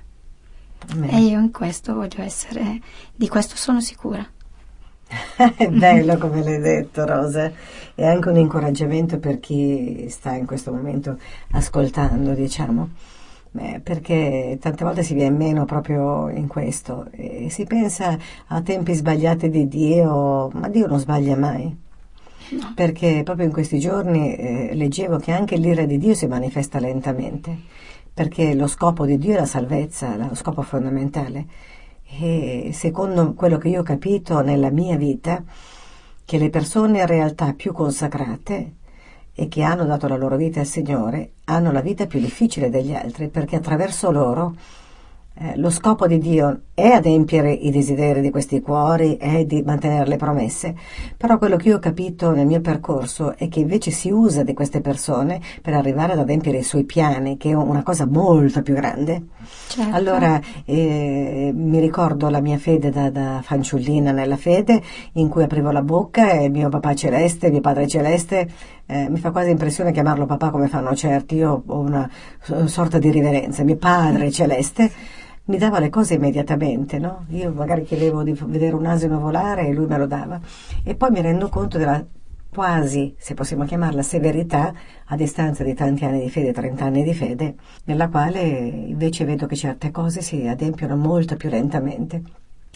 [0.91, 1.09] Amen.
[1.09, 2.79] E io in questo voglio essere,
[3.15, 4.23] di questo sono sicura.
[5.57, 7.51] È bello come l'hai detto Rosa,
[7.95, 11.17] è anche un incoraggiamento per chi sta in questo momento
[11.51, 12.89] ascoltando, diciamo
[13.55, 18.93] Beh, perché tante volte si viene meno proprio in questo e si pensa a tempi
[18.93, 21.63] sbagliati di Dio, ma Dio non sbaglia mai.
[21.63, 22.73] No.
[22.75, 27.57] Perché proprio in questi giorni eh, leggevo che anche l'ira di Dio si manifesta lentamente,
[28.13, 31.45] perché lo scopo di Dio è la salvezza, lo scopo fondamentale.
[32.03, 35.41] E secondo quello che io ho capito nella mia vita,
[36.25, 38.73] che le persone in realtà più consacrate
[39.35, 42.93] e che hanno dato la loro vita al Signore hanno la vita più difficile degli
[42.93, 44.55] altri perché attraverso loro
[45.37, 50.07] eh, lo scopo di Dio è adempiere i desideri di questi cuori, è di mantenere
[50.07, 50.73] le promesse,
[51.17, 54.53] però quello che io ho capito nel mio percorso è che invece si usa di
[54.53, 58.75] queste persone per arrivare ad adempiere i suoi piani, che è una cosa molto più
[58.75, 59.23] grande.
[59.67, 59.93] Certo.
[59.93, 64.81] Allora eh, mi ricordo la mia fede da, da, fanciullina nella fede,
[65.13, 68.47] in cui aprivo la bocca e mio papà celeste, mio padre celeste,
[68.85, 72.09] eh, mi fa quasi impressione chiamarlo papà come fanno certi, io ho una
[72.67, 77.25] sorta di riverenza, mio padre celeste mi dava le cose immediatamente, no?
[77.29, 80.39] Io magari chiedevo di vedere un asino volare e lui me lo dava.
[80.83, 82.03] E poi mi rendo conto della
[82.55, 84.73] quasi, se possiamo chiamarla, severità
[85.05, 89.45] a distanza di tanti anni di fede, 30 anni di fede, nella quale invece vedo
[89.45, 92.21] che certe cose si adempiono molto più lentamente.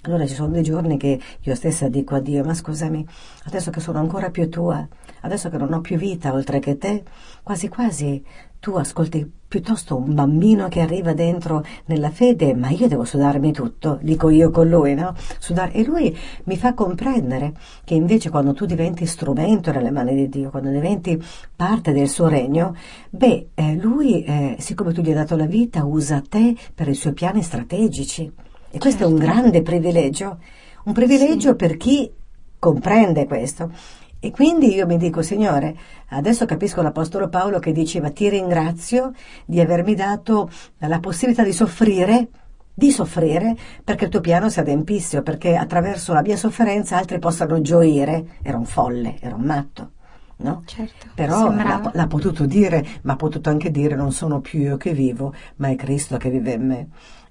[0.03, 3.05] Allora ci sono dei giorni che io stessa dico a Dio, ma scusami,
[3.45, 4.85] adesso che sono ancora più tua,
[5.21, 7.03] adesso che non ho più vita oltre che te,
[7.41, 8.23] quasi quasi
[8.59, 13.97] tu ascolti piuttosto un bambino che arriva dentro nella fede, ma io devo sudarmi tutto,
[13.99, 15.15] dico io con lui, no?
[15.39, 15.73] Sudare.
[15.73, 20.51] E lui mi fa comprendere che invece quando tu diventi strumento nelle mani di Dio,
[20.51, 21.21] quando diventi
[21.55, 22.75] parte del suo regno,
[23.09, 26.93] beh, eh, lui, eh, siccome tu gli hai dato la vita, usa te per i
[26.93, 28.31] suoi piani strategici.
[28.69, 29.03] E questo certo.
[29.03, 29.33] è un certo.
[29.33, 30.37] grande privilegio,
[30.83, 31.55] un privilegio sì.
[31.55, 32.11] per chi
[32.59, 33.71] comprende questo.
[34.21, 35.75] E quindi io mi dico, Signore,
[36.09, 39.13] adesso capisco l'Apostolo Paolo che diceva ti ringrazio
[39.45, 42.27] di avermi dato la possibilità di soffrire,
[42.73, 47.61] di soffrire perché il tuo piano si adempisse, perché attraverso la mia sofferenza altri possano
[47.61, 48.39] gioire.
[48.41, 49.91] Era un folle, era un matto.
[50.41, 50.63] No?
[50.65, 54.77] Certo, Però l'ha, l'ha, potuto dire, ma ha potuto anche dire non sono più io
[54.77, 56.87] che vivo, ma è Cristo che vive in me.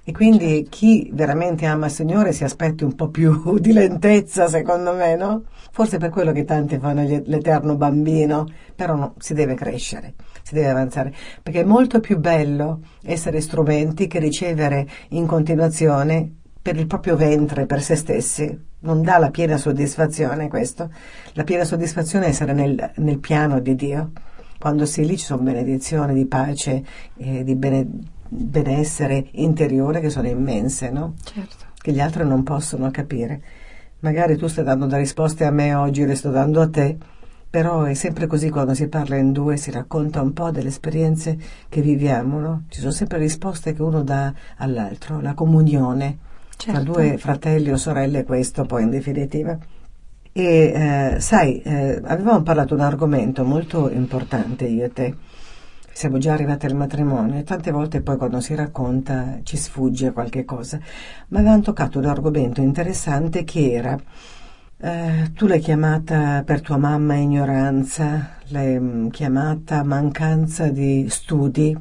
[0.09, 4.94] E quindi chi veramente ama il Signore si aspetti un po' più di lentezza, secondo
[4.94, 5.42] me, no?
[5.71, 10.71] Forse per quello che tanti fanno l'eterno bambino, però no, si deve crescere, si deve
[10.71, 17.14] avanzare, perché è molto più bello essere strumenti che ricevere in continuazione per il proprio
[17.14, 18.59] ventre, per se stessi.
[18.79, 20.90] Non dà la piena soddisfazione questo.
[21.35, 24.12] La piena soddisfazione è essere nel, nel piano di Dio.
[24.59, 26.83] Quando sei lì ci sono benedizioni di pace
[27.14, 31.14] e di benedizione benessere interiore che sono immense, no?
[31.22, 31.66] Certo.
[31.80, 33.40] Che gli altri non possono capire.
[34.00, 36.96] Magari tu stai dando delle risposte a me oggi, le sto dando a te,
[37.50, 41.36] però è sempre così quando si parla in due, si racconta un po' delle esperienze
[41.68, 42.62] che viviamo, no?
[42.68, 46.18] Ci sono sempre risposte che uno dà all'altro, la comunione
[46.56, 46.82] certo.
[46.82, 49.58] tra due fratelli o sorelle, questo poi in definitiva.
[50.30, 55.14] E eh, sai, eh, avevamo parlato di un argomento molto importante io e te
[55.98, 60.44] siamo già arrivati al matrimonio e tante volte poi quando si racconta ci sfugge qualche
[60.44, 60.78] cosa,
[61.30, 63.98] ma avevamo toccato un argomento interessante che era
[64.80, 71.76] eh, tu l'hai chiamata per tua mamma ignoranza, l'hai mm, chiamata mancanza di studi.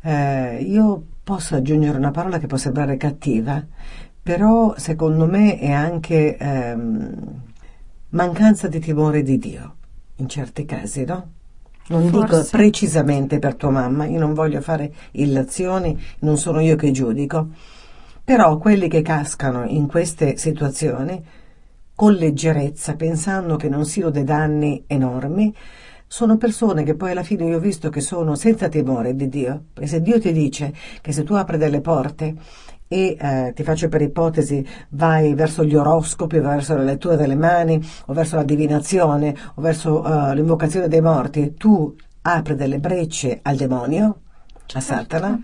[0.00, 3.64] Eh, io posso aggiungere una parola che può sembrare cattiva,
[4.20, 7.42] però secondo me è anche ehm,
[8.08, 9.74] mancanza di timore di Dio,
[10.16, 11.40] in certi casi, no?
[11.88, 12.36] Non Forse.
[12.36, 17.48] dico precisamente per tua mamma, io non voglio fare illazioni, non sono io che giudico,
[18.24, 21.22] però quelli che cascano in queste situazioni
[21.94, 25.54] con leggerezza, pensando che non siano dei danni enormi,
[26.06, 29.64] sono persone che poi alla fine io ho visto che sono senza timore di Dio.
[29.72, 32.34] Perché se Dio ti dice che se tu apri delle porte
[32.92, 37.82] e eh, ti faccio per ipotesi vai verso gli oroscopi, verso la lettura delle mani
[38.06, 43.56] o verso la divinazione o verso uh, l'invocazione dei morti, tu apri delle brecce al
[43.56, 44.20] demonio,
[44.66, 44.76] certo.
[44.76, 45.42] a Satana,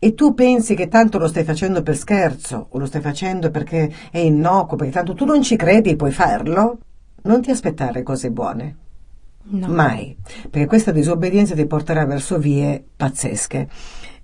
[0.00, 3.92] e tu pensi che tanto lo stai facendo per scherzo o lo stai facendo perché
[4.10, 6.78] è innocuo, perché tanto tu non ci credi, puoi farlo,
[7.22, 8.76] non ti aspettare cose buone.
[9.42, 9.68] No.
[9.68, 10.16] Mai,
[10.50, 13.68] perché questa disobbedienza ti porterà verso vie pazzesche.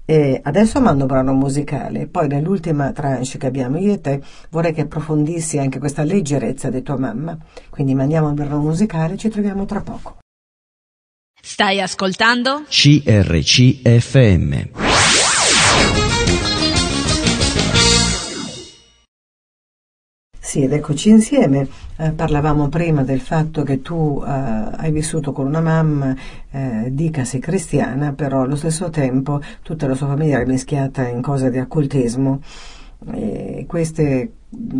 [0.09, 4.73] E adesso mando un brano musicale, poi nell'ultima tranche che abbiamo io e te vorrei
[4.73, 7.37] che approfondissi anche questa leggerezza di tua mamma.
[7.71, 10.19] Quindi mandiamo un brano musicale e ci troviamo tra poco.
[11.42, 12.62] Stai ascoltando?
[12.69, 14.69] CRCFM.
[20.38, 21.69] Sì, ed eccoci insieme.
[21.99, 26.15] Eh, parlavamo prima del fatto che tu eh, hai vissuto con una mamma,
[26.51, 31.51] eh, dicasi cristiana, però allo stesso tempo tutta la sua famiglia era mischiata in cose
[31.51, 32.41] di occultismo.
[33.13, 34.33] E queste,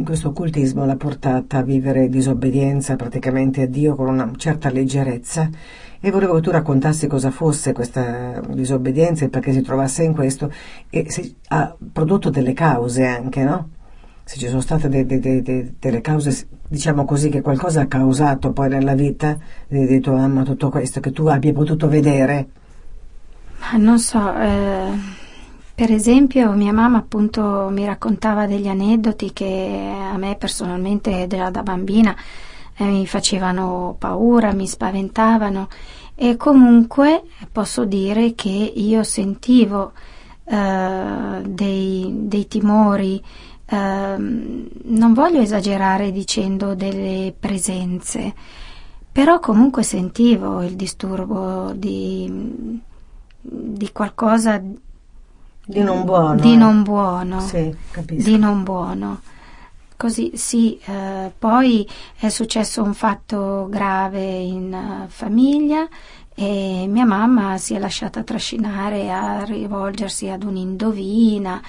[0.05, 5.49] questo occultismo l'ha portata a vivere disobbedienza praticamente a Dio con una certa leggerezza
[6.01, 10.53] e volevo che tu raccontassi cosa fosse questa disobbedienza e perché si trovasse in questo
[10.91, 13.69] e se ha prodotto delle cause anche, no?
[14.27, 18.51] Se ci sono state de, de, de, delle cause, diciamo così, che qualcosa ha causato
[18.51, 22.49] poi nella vita di, di tua mamma tutto questo, che tu abbia potuto vedere?
[23.77, 24.91] Non so, eh,
[25.73, 31.63] per esempio mia mamma appunto mi raccontava degli aneddoti che a me personalmente già da
[31.63, 32.13] bambina
[32.79, 35.69] eh, mi facevano paura, mi spaventavano
[36.17, 39.93] e comunque posso dire che io sentivo
[40.47, 43.23] eh, dei, dei timori,
[43.67, 48.35] Ehm, non voglio esagerare dicendo delle presenze,
[49.11, 52.81] però comunque sentivo il disturbo di,
[53.41, 54.63] di qualcosa
[55.69, 56.41] di non buono.
[56.41, 56.57] Di eh.
[56.57, 57.41] non buono.
[57.41, 57.75] Sì.
[58.05, 59.21] Di non buono.
[59.97, 65.89] Così sì, eh, poi è successo un fatto grave in uh, famiglia
[66.35, 71.63] e mia mamma si è lasciata trascinare a rivolgersi ad un'indovina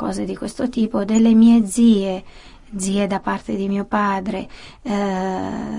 [0.00, 2.24] cose di questo tipo, delle mie zie,
[2.74, 4.48] zie da parte di mio padre,
[4.80, 5.78] eh,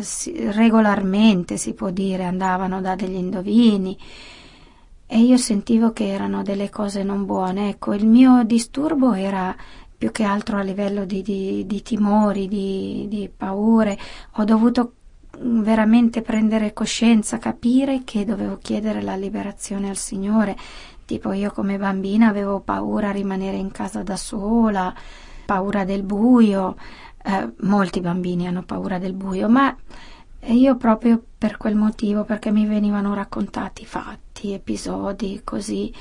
[0.51, 3.97] regolarmente si può dire andavano da degli indovini
[5.07, 7.69] e io sentivo che erano delle cose non buone.
[7.69, 9.55] Ecco, il mio disturbo era
[9.97, 13.97] più che altro a livello di, di, di timori, di, di paure.
[14.33, 14.93] Ho dovuto
[15.43, 20.57] veramente prendere coscienza, capire che dovevo chiedere la liberazione al Signore.
[21.05, 24.93] Tipo io come bambina avevo paura a rimanere in casa da sola,
[25.45, 26.75] paura del buio.
[27.23, 29.75] Eh, molti bambini hanno paura del buio, ma
[30.45, 35.93] io proprio per quel motivo, perché mi venivano raccontati fatti, episodi così.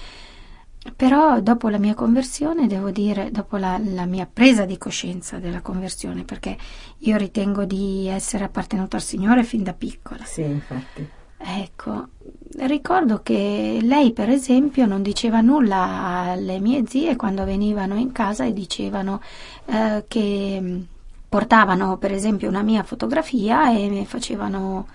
[0.96, 5.60] Però dopo la mia conversione, devo dire, dopo la, la, mia presa di coscienza della
[5.60, 6.56] conversione, perché
[6.98, 10.24] io ritengo di essere appartenuta al Signore fin da piccola.
[10.24, 11.06] Sì, infatti.
[11.36, 12.08] Ecco,
[12.58, 18.44] ricordo che lei, per esempio, non diceva nulla alle mie zie quando venivano in casa
[18.44, 19.20] e dicevano
[19.66, 20.86] eh, che
[21.28, 24.86] portavano, per esempio, una mia fotografia e facevano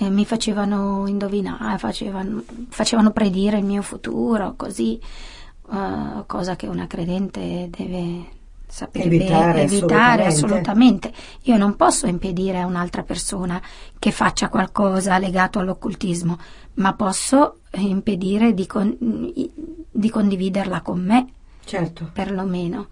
[0.00, 4.98] eh, mi facevano indovinare, facevano, facevano, predire il mio futuro, così,
[5.66, 8.36] uh, cosa che una credente deve
[8.68, 11.08] sapere evitare, evitare assolutamente.
[11.08, 11.12] assolutamente.
[11.42, 13.60] Io non posso impedire a un'altra persona
[13.98, 16.38] che faccia qualcosa legato all'occultismo,
[16.74, 21.26] ma posso impedire di, con, di condividerla con me,
[21.64, 22.08] certo.
[22.12, 22.86] perlomeno.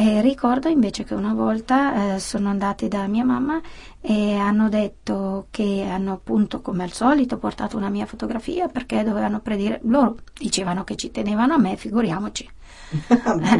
[0.00, 3.60] E ricordo invece che una volta eh, sono andati da mia mamma
[4.00, 9.40] e hanno detto che hanno appunto come al solito portato una mia fotografia perché dovevano
[9.40, 12.48] predire, loro dicevano che ci tenevano a me, figuriamoci.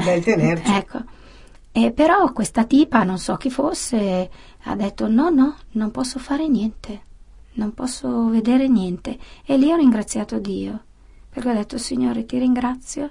[0.03, 0.73] Bel tenerci.
[0.73, 1.01] ecco.
[1.73, 4.31] E però questa tipa, non so chi fosse,
[4.63, 7.03] ha detto no, no, non posso fare niente,
[7.57, 9.19] non posso vedere niente.
[9.45, 10.85] E lì ho ringraziato Dio,
[11.29, 13.11] perché ho detto Signore ti ringrazio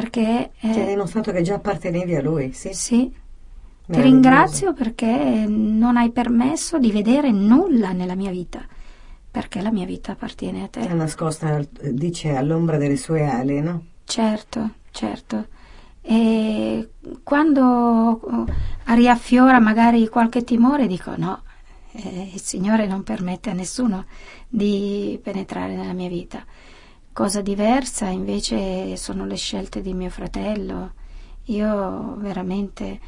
[0.00, 0.50] perché...
[0.60, 2.74] Eh, ti hai dimostrato che già appartenevi a Lui, sì?
[2.74, 3.14] Sì.
[3.88, 8.60] Ti ringrazio perché non hai permesso di vedere nulla nella mia vita,
[9.30, 10.80] perché la mia vita appartiene a te.
[10.80, 11.60] È nascosta,
[11.92, 13.84] dice, all'ombra delle sue ali, no?
[14.04, 15.46] Certo, certo.
[16.02, 16.90] E
[17.22, 18.46] quando
[18.84, 21.42] riaffiora magari qualche timore, dico no,
[21.92, 24.04] eh, il Signore non permette a nessuno
[24.48, 26.44] di penetrare nella mia vita.
[27.16, 30.92] Cosa diversa invece sono le scelte di mio fratello.
[31.44, 33.00] Io veramente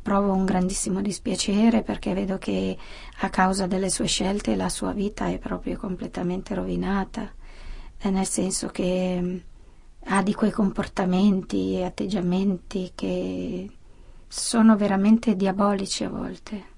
[0.00, 2.74] provo un grandissimo dispiacere perché vedo che
[3.18, 7.30] a causa delle sue scelte la sua vita è proprio completamente rovinata,
[8.04, 9.44] nel senso che
[10.04, 13.70] ha di quei comportamenti e atteggiamenti che
[14.26, 16.69] sono veramente diabolici a volte.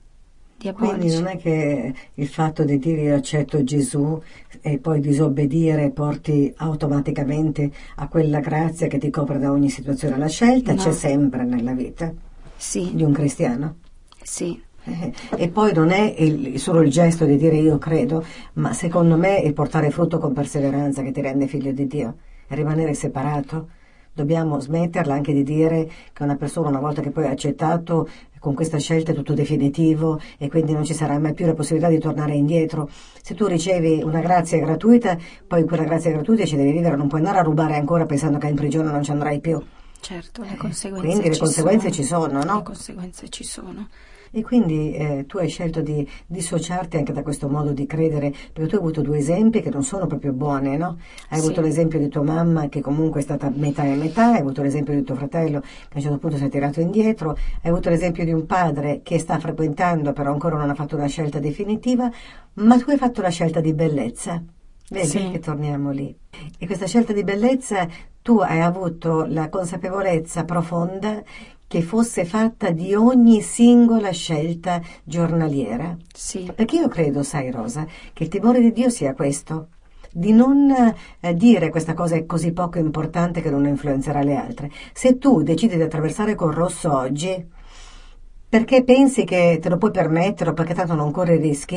[0.62, 0.96] Diabolici.
[0.96, 4.20] Quindi non è che il fatto di dire io accetto Gesù
[4.60, 10.16] e poi disobbedire porti automaticamente a quella grazia che ti copre da ogni situazione.
[10.18, 10.80] La scelta No.
[10.80, 12.12] c'è sempre nella vita
[12.56, 13.76] Sì, di un cristiano.
[14.22, 18.72] sì, Eh, E poi non è il- solo il gesto di dire io credo, ma
[18.72, 22.16] secondo me il portare frutto con perseveranza che ti rende figlio di Dio,
[22.48, 23.68] rimanere separato.
[24.12, 28.08] Dobbiamo smetterla anche di dire che una persona una volta che poi ha accettato
[28.42, 31.88] con questa scelta è tutto definitivo e quindi non ci sarà mai più la possibilità
[31.88, 32.90] di tornare indietro.
[33.22, 35.16] Se tu ricevi una grazia gratuita,
[35.46, 38.38] poi in quella grazia gratuita ci devi vivere, non puoi andare a rubare ancora pensando
[38.38, 39.62] che in prigione non ci andrai più.
[40.00, 41.94] certo, le conseguenze quindi le ci conseguenze sono.
[41.94, 42.56] ci sono, no?
[42.56, 43.88] Le conseguenze ci sono.
[44.34, 48.66] E quindi eh, tu hai scelto di dissociarti anche da questo modo di credere, perché
[48.70, 50.96] tu hai avuto due esempi che non sono proprio buoni, no?
[51.28, 51.44] Hai Sì.
[51.44, 54.94] avuto l'esempio di tua mamma che comunque è stata metà e metà, hai avuto l'esempio
[54.94, 58.24] di tuo fratello che a un certo punto si è tirato indietro, hai avuto l'esempio
[58.24, 62.10] di un padre che sta frequentando però ancora non ha fatto una scelta definitiva,
[62.54, 64.42] ma tu hai fatto la scelta di bellezza.
[64.88, 65.28] Vedi Sì.
[65.30, 66.14] che torniamo lì.
[66.58, 67.86] E questa scelta di bellezza
[68.22, 71.22] tu hai avuto la consapevolezza profonda
[71.72, 75.96] che fosse fatta di ogni singola scelta giornaliera.
[76.12, 79.68] Sì, Perché io credo, sai Rosa, che il timore di Dio sia questo,
[80.12, 84.70] di non eh, dire questa cosa è così poco importante che non influenzerà le altre.
[84.92, 87.42] Se tu decidi di attraversare col rosso oggi,
[88.50, 91.76] perché pensi che te lo puoi permettere o perché tanto non corri rischi,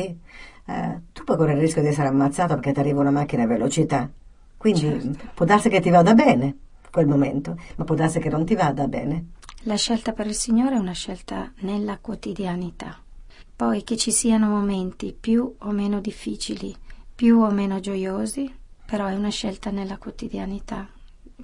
[0.66, 3.46] eh, tu puoi correre il rischio di essere ammazzato perché ti arriva una macchina a
[3.46, 4.10] velocità.
[4.58, 5.24] Quindi Certo.
[5.32, 6.54] può darsi che ti vada bene
[6.90, 9.28] quel momento, ma può darsi che non ti vada bene.
[9.66, 12.96] La scelta per il Signore è una scelta nella quotidianità.
[13.54, 16.74] Poi che ci siano momenti più o meno difficili,
[17.12, 18.52] più o meno gioiosi,
[18.86, 20.88] però è una scelta nella quotidianità.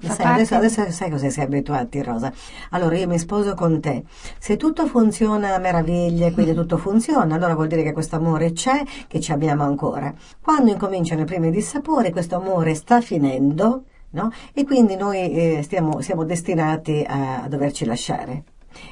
[0.00, 2.32] Sai, adesso, adesso sai cosa sei abituati, Rosa?
[2.70, 4.04] Allora io mi sposo con te.
[4.38, 8.84] Se tutto funziona a meraviglia, quindi tutto funziona, allora vuol dire che questo amore c'è,
[9.08, 10.14] che ci abbiamo ancora.
[10.40, 14.30] Quando incominciano i primi dissapori, questo amore sta finendo, no?
[14.54, 18.44] E quindi noi eh, stiamo- siamo destinati a, a doverci lasciare.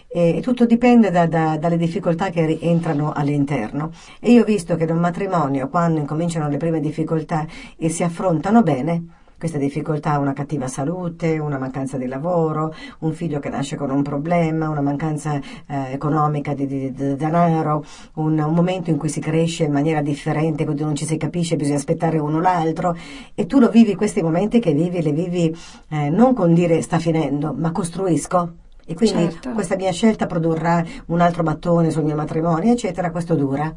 [0.09, 3.93] E tutto dipende da- da- dalle difficoltà che entrano all'interno.
[4.21, 7.47] E io ho visto che in un matrimonio, quando incominciano le prime difficoltà
[7.79, 9.05] e si affrontano bene,
[9.41, 14.03] queste difficoltà, una cattiva salute, una mancanza di lavoro, un figlio che nasce con un
[14.03, 17.83] problema, una mancanza eh, economica di, di, di denaro,
[18.17, 21.57] un, un, momento in cui si cresce in maniera differente, quando non ci si capisce,
[21.57, 22.95] bisogna aspettare uno l'altro
[23.35, 25.57] e tu lo vivi questi momenti che vivi, le vivi
[25.89, 28.53] eh, non con dire sta finendo, ma costruisco.
[28.85, 29.53] E quindi certo.
[29.53, 33.75] questa mia scelta produrrà un altro mattone sul mio matrimonio, eccetera, questo dura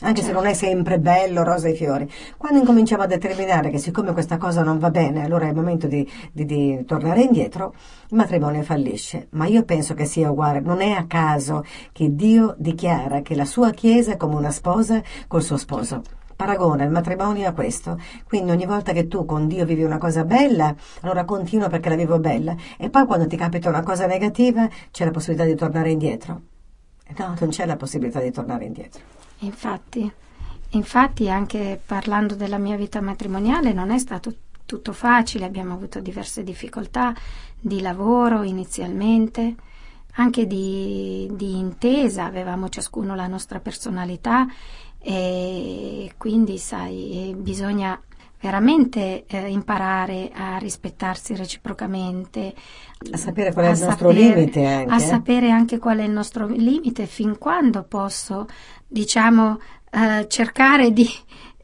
[0.00, 0.26] anche certo.
[0.26, 2.10] se non è sempre bello, rosa e fiori.
[2.36, 5.86] Quando incominciamo a determinare che siccome questa cosa non va bene, allora è il momento
[5.86, 7.74] di, di, di, tornare indietro,
[8.10, 9.28] il matrimonio fallisce.
[9.30, 13.46] Ma io penso che sia uguale, non è a caso che Dio dichiara che la
[13.46, 16.02] sua Chiesa è come una sposa col suo sposo.
[16.36, 17.98] Paragona il matrimonio a questo.
[18.28, 21.96] Quindi ogni volta che tu con Dio vivi una cosa bella, allora continua perché la
[21.96, 22.54] vivo bella.
[22.76, 26.42] E poi quando ti capita una cosa negativa, c'è la possibilità di tornare indietro.
[27.16, 29.00] No, non c'è la possibilità di tornare indietro.
[29.40, 30.10] Infatti,
[30.70, 34.34] infatti anche parlando della mia vita matrimoniale non è stato
[34.64, 37.14] tutto facile, abbiamo avuto diverse difficoltà
[37.58, 39.54] di lavoro inizialmente,
[40.14, 44.46] anche di, di intesa, avevamo ciascuno la nostra personalità
[44.98, 48.00] e quindi sai, bisogna
[48.40, 52.54] veramente eh, imparare a rispettarsi reciprocamente.
[53.12, 54.92] A sapere qual è il nostro sapere, limite anche.
[54.92, 58.46] A sapere anche qual è il nostro limite, fin quando posso,
[58.86, 61.08] diciamo, eh, cercare di...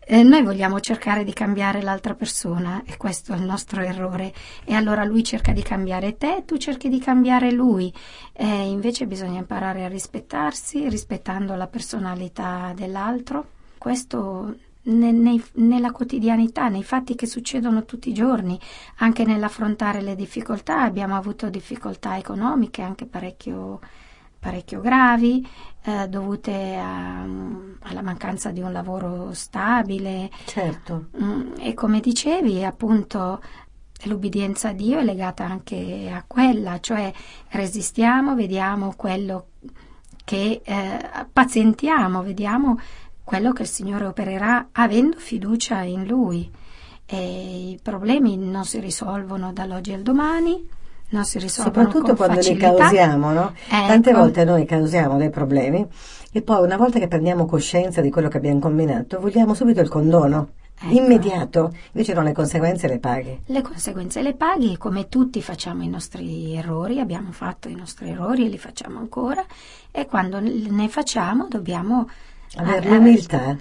[0.05, 4.33] Eh, noi vogliamo cercare di cambiare l'altra persona e questo è il nostro errore.
[4.64, 7.93] E allora lui cerca di cambiare te tu cerchi di cambiare lui.
[8.33, 13.47] E invece bisogna imparare a rispettarsi rispettando la personalità dell'altro.
[13.78, 14.55] Questo
[14.85, 18.59] ne, nei, nella quotidianità, nei fatti che succedono tutti i giorni,
[18.97, 20.83] anche nell'affrontare le difficoltà.
[20.83, 23.80] Abbiamo avuto difficoltà economiche anche parecchio,
[24.39, 25.47] parecchio gravi,
[25.83, 30.30] eh, dovute a, alla mancanza di un lavoro stabile.
[30.45, 31.09] Certo.
[31.22, 33.41] Mm, e come dicevi, appunto,
[34.05, 37.12] l'ubbidienza a Dio è legata anche a quella, cioè
[37.51, 39.47] resistiamo, vediamo quello
[40.24, 42.78] che eh, pazientiamo, vediamo
[43.25, 46.51] quello che il Signore opererà avendo fiducia in Lui.
[47.05, 50.68] E I problemi non si risolvono dall'oggi al domani,
[51.11, 52.70] non si risolvono Soprattutto quando facilità.
[52.70, 53.53] li causiamo, no?
[53.68, 53.87] Ecco.
[53.87, 55.87] Tante volte noi causiamo dei problemi
[56.33, 59.89] e poi una volta che prendiamo coscienza di quello che abbiamo combinato, vogliamo subito il
[59.89, 60.53] condono.
[60.85, 60.95] Ecco.
[60.95, 63.43] Immediato, invece non le conseguenze le paghi.
[63.47, 68.47] Le conseguenze le paghi, come tutti facciamo i nostri errori, abbiamo fatto i nostri errori
[68.47, 69.45] e li facciamo ancora,
[69.93, 72.09] e quando ne facciamo dobbiamo
[72.57, 73.57] avere l'umiltà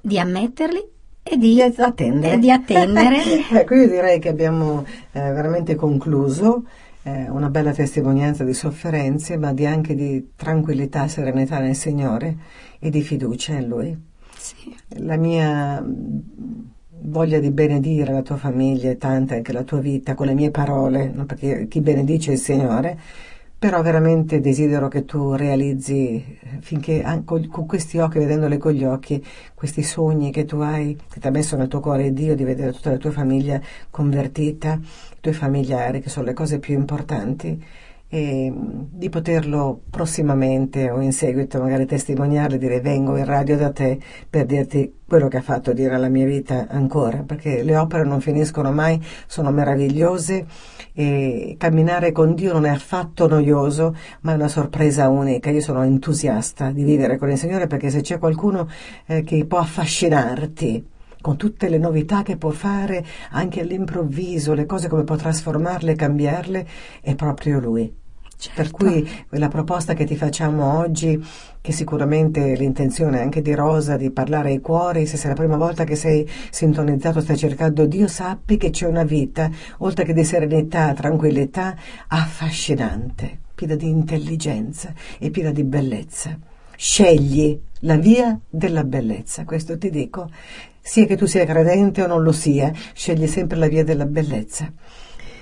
[0.00, 2.34] di ammetterli e di, di attendere.
[2.34, 3.22] E di attendere.
[3.50, 6.64] ecco, io direi che abbiamo eh, veramente concluso
[7.02, 12.36] eh, una bella testimonianza di sofferenze, ma di anche di tranquillità, serenità nel Signore
[12.78, 13.96] e di fiducia in Lui.
[14.36, 14.74] Sì.
[15.00, 15.84] La mia
[16.98, 20.50] voglia di benedire la tua famiglia e tanta anche la tua vita con le mie
[20.50, 22.98] parole, perché chi benedice il Signore
[23.58, 29.24] però veramente desidero che tu realizzi eh, finché con questi occhi, vedendole con gli occhi,
[29.54, 32.72] questi sogni che tu hai, che ti ha messo nel tuo cuore Dio di vedere
[32.72, 37.64] tutta la tua famiglia convertita, i tuoi familiari, che sono le cose più importanti
[38.08, 43.98] e di poterlo prossimamente o in seguito magari testimoniare, dire vengo in radio da te
[44.28, 48.20] per dirti quello che ha fatto dire alla mia vita ancora, perché le opere non
[48.20, 50.46] finiscono mai, sono meravigliose
[50.98, 55.50] e camminare con Dio non è affatto noioso, ma è una sorpresa unica.
[55.50, 58.66] Io sono entusiasta di vivere con il Signore perché se c'è qualcuno
[59.04, 60.86] eh, che può affascinarti,
[61.20, 65.96] con tutte le novità che può fare anche all'improvviso, le cose come può trasformarle e
[65.96, 66.66] cambiarle,
[67.02, 68.04] è proprio lui.
[68.38, 68.60] Certo.
[68.60, 71.22] Per cui quella proposta che ti facciamo oggi,
[71.60, 75.84] che sicuramente l'intenzione anche di Rosa di parlare ai cuori, se sei la prima volta
[75.84, 80.92] che sei sintonizzato, stai cercando Dio, sappi che c'è una vita, oltre che di serenità,
[80.92, 81.74] tranquillità,
[82.08, 86.38] affascinante, piena di intelligenza e piena di bellezza.
[86.76, 90.28] Scegli la via della bellezza, questo ti dico
[90.86, 94.72] sia che tu sia credente o non lo sia, scegli sempre la via della bellezza.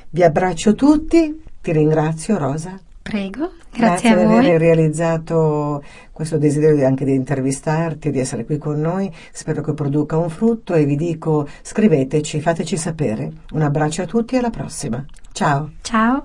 [0.09, 2.79] Vi abbraccio tutti, ti ringrazio Rosa.
[3.01, 4.39] Prego, grazie, grazie a di voi.
[4.39, 9.11] aver realizzato questo desiderio anche di intervistarti, di essere qui con noi.
[9.33, 13.33] Spero che produca un frutto e vi dico scriveteci, fateci sapere.
[13.53, 15.03] Un abbraccio a tutti e alla prossima.
[15.33, 15.73] Ciao.
[15.81, 16.25] Ciao.